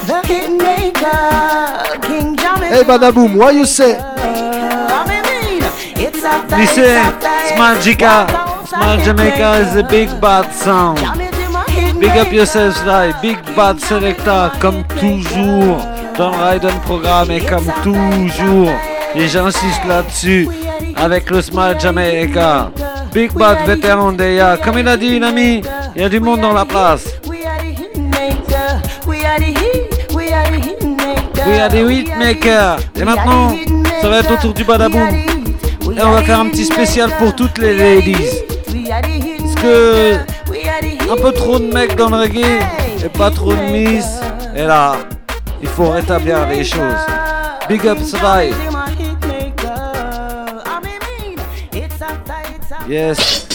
[0.06, 0.20] The
[0.58, 2.36] maker, King.
[2.36, 3.98] Hey Badaboom, what you say?
[6.56, 7.02] Listen,
[7.54, 8.26] Smart Jika,
[8.66, 10.98] Smart Jamaica is a big bad sound.
[12.00, 15.78] Big up yourselves là, Big Bad Selecta, comme toujours.
[16.16, 18.70] dans le Raiden programme et comme toujours,
[19.14, 20.48] et j'insiste là-dessus,
[20.96, 22.70] avec le Smart Jamaica.
[23.12, 25.62] Big Bad vétéran d'EA, comme il a dit l'ami,
[25.94, 27.06] il y a du monde dans la place.
[31.44, 31.50] Maker.
[31.50, 32.80] We are the hitmakers.
[32.96, 33.56] Et maintenant,
[34.00, 35.08] ça va être autour du badaboom.
[35.96, 38.42] Et on va faire un petit spécial pour toutes les ladies.
[38.88, 40.14] Parce que
[41.10, 42.60] un peu trop de mecs dans le reggae
[43.04, 44.06] et pas trop de miss.
[44.54, 44.96] Et là,
[45.60, 46.80] il faut rétablir les choses.
[47.68, 48.56] Big up Survive.
[52.88, 53.46] Yes.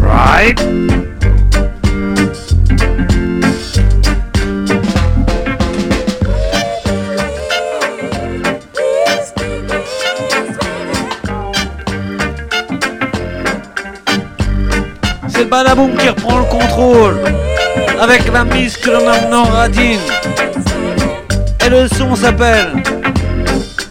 [0.00, 0.89] Right.
[15.50, 17.20] Badaboom qui reprend le contrôle
[18.00, 19.98] avec la mise que l'on maintenant Radine.
[21.66, 22.82] Et le son s'appelle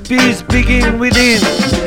[0.07, 1.78] Peace Begin Within.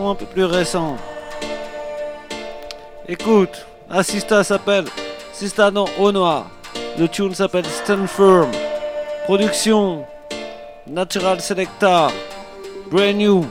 [0.00, 0.96] un peu plus récents.
[3.06, 4.86] Écoute, Assista s'appelle
[5.32, 6.10] Sista non au.
[6.98, 8.06] Le tune s'appelle Stand
[9.24, 10.04] Production
[10.86, 12.08] Natural Selecta.
[12.90, 13.46] Brand new.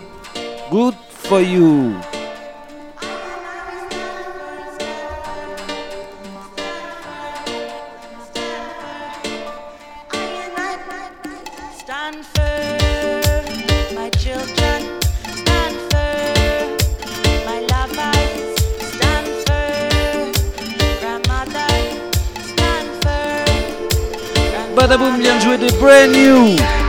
[0.71, 1.93] Good for you.
[25.61, 26.80] The brand new.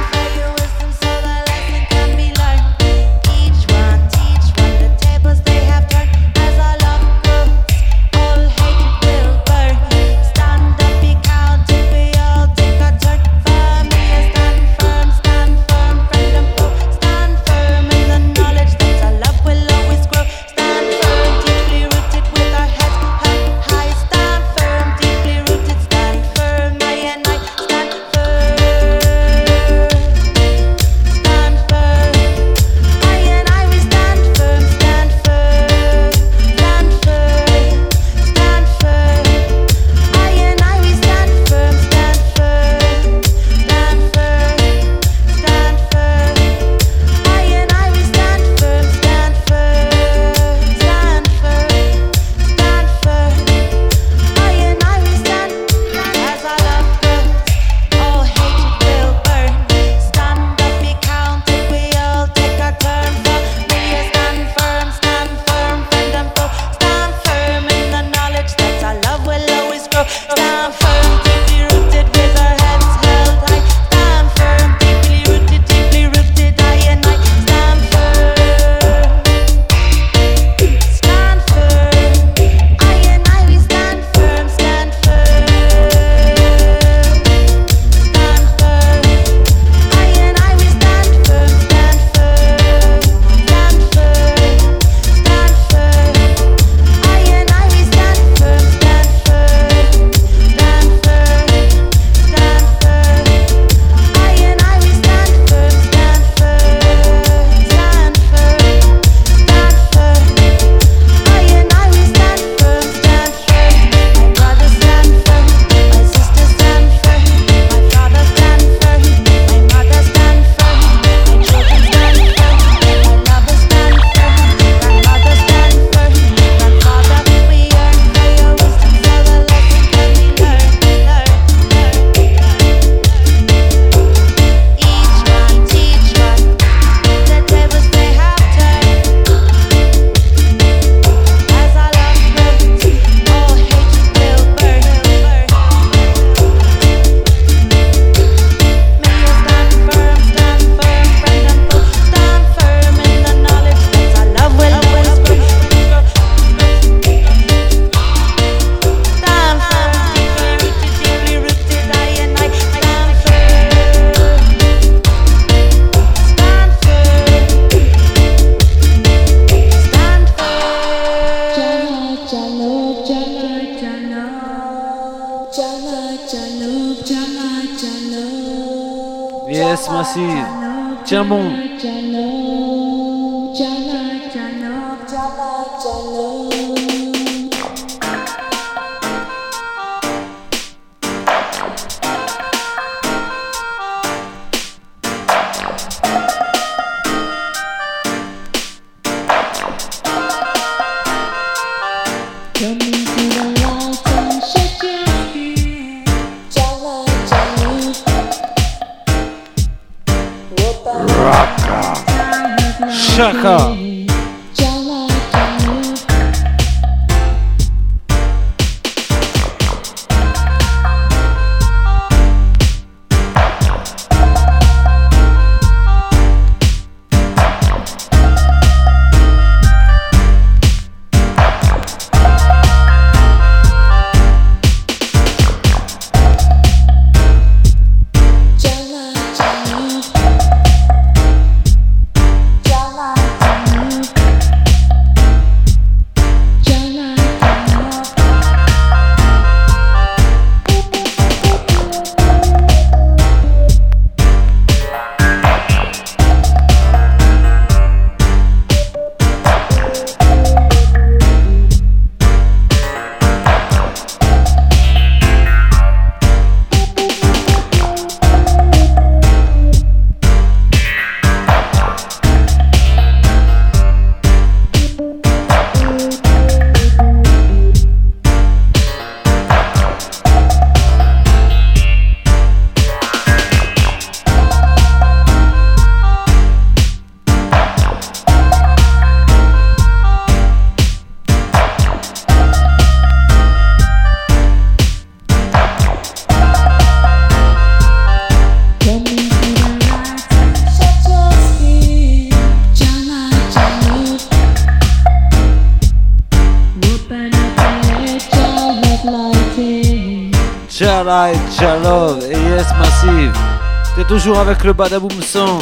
[314.23, 315.61] toujours avec le Badaboom Song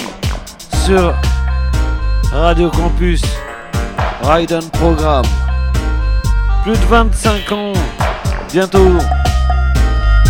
[0.85, 1.15] sur
[2.31, 3.23] Radio Campus
[4.23, 5.25] Raiden Programme.
[6.63, 7.73] Plus de 25 ans,
[8.53, 8.99] bientôt.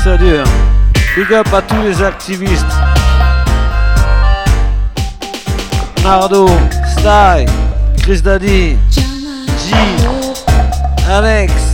[0.05, 0.44] Ça dure.
[1.16, 2.65] Big up à tous les activistes.
[6.05, 6.48] Nardo,
[6.98, 7.47] Sly,
[8.01, 9.74] Chris Daddy, G,
[11.09, 11.69] Alex.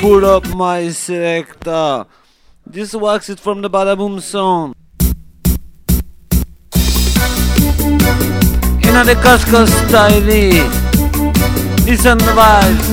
[0.00, 2.06] Pull up my selector.
[2.64, 4.74] This works it from the Badaboom song.
[8.86, 10.22] In the Costco style.
[11.84, 12.88] Listen the vibes.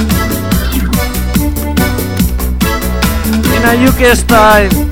[3.56, 4.89] In a UK style.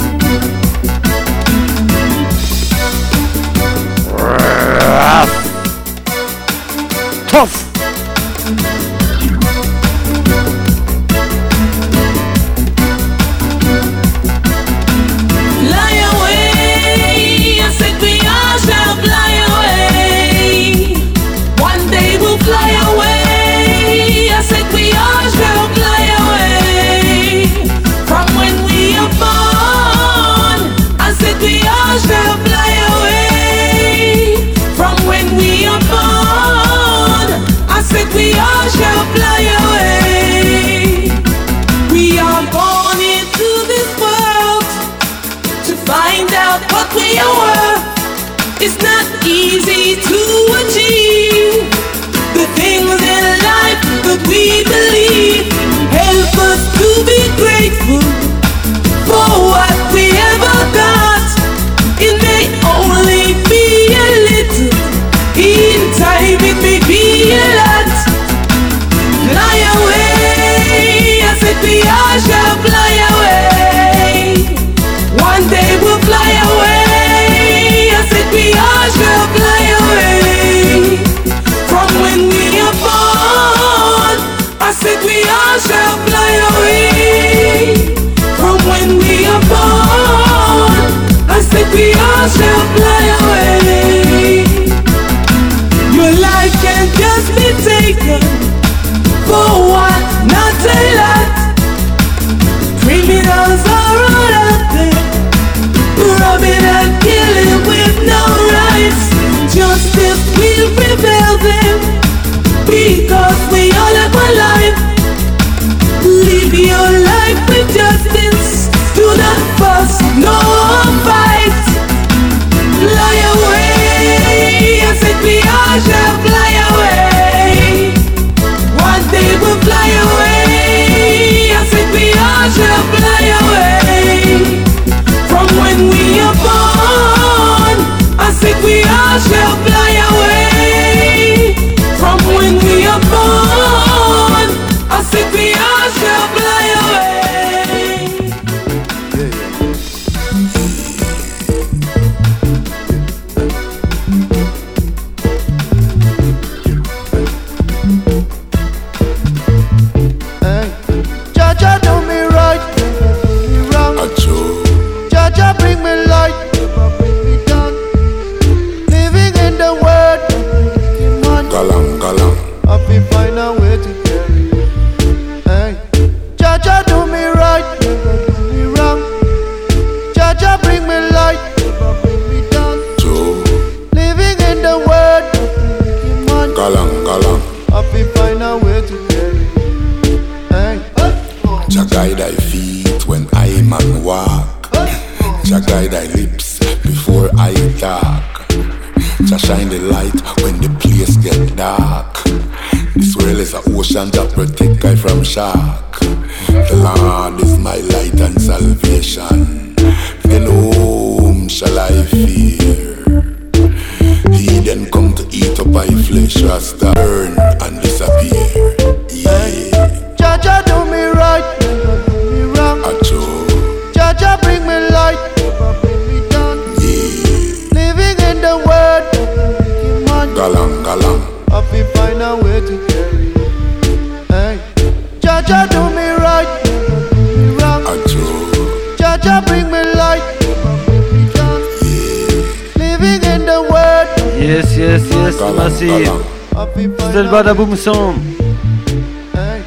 [247.38, 248.18] Badaboom Sound.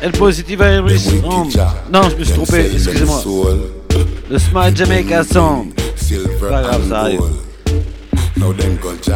[0.03, 1.57] El Positiva Iris Sound.
[1.93, 3.23] Non, je me suis trompé, excusez-moi.
[4.29, 5.73] Le Smile Jamaica Sound.
[6.41, 7.21] Pas grave, ça arrive.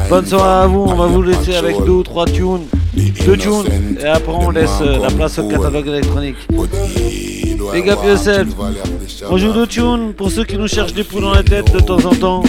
[0.09, 2.67] Bonne soirée à vous, on va vous laisser avec deux ou trois tunes.
[3.27, 6.37] Deux tunes, et après on laisse euh, la place au catalogue électronique.
[7.73, 8.47] Big up yourself.
[9.31, 11.81] On joue deux tunes pour ceux qui nous cherchent des poules dans la tête de
[11.81, 12.43] temps en temps.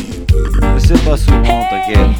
[0.62, 2.12] Mais c'est pas souvent, t'inquiète.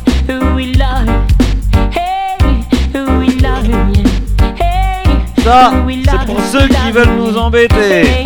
[5.46, 5.72] Ça,
[6.10, 8.24] c'est pour ceux qui veulent nous embêter.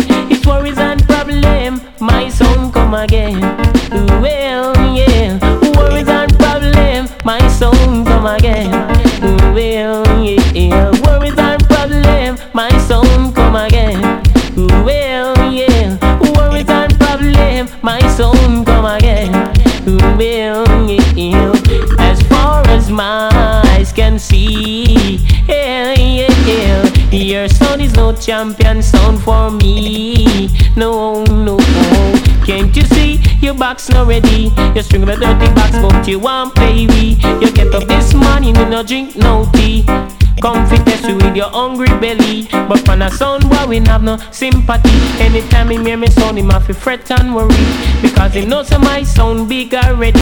[28.19, 30.49] Champion son for me.
[30.75, 31.57] No, no.
[32.45, 34.51] Can't you see your box not ready?
[34.75, 37.17] You string a dirty box, but you want baby.
[37.41, 39.85] You get up this morning, you no drink no tea.
[40.41, 42.47] Comfy test you with your hungry belly.
[42.51, 44.89] But for a son, boy, we have no sympathy.
[45.21, 47.65] Anytime he hear me him have to fret and worry.
[48.01, 50.17] Because he knows my son big already.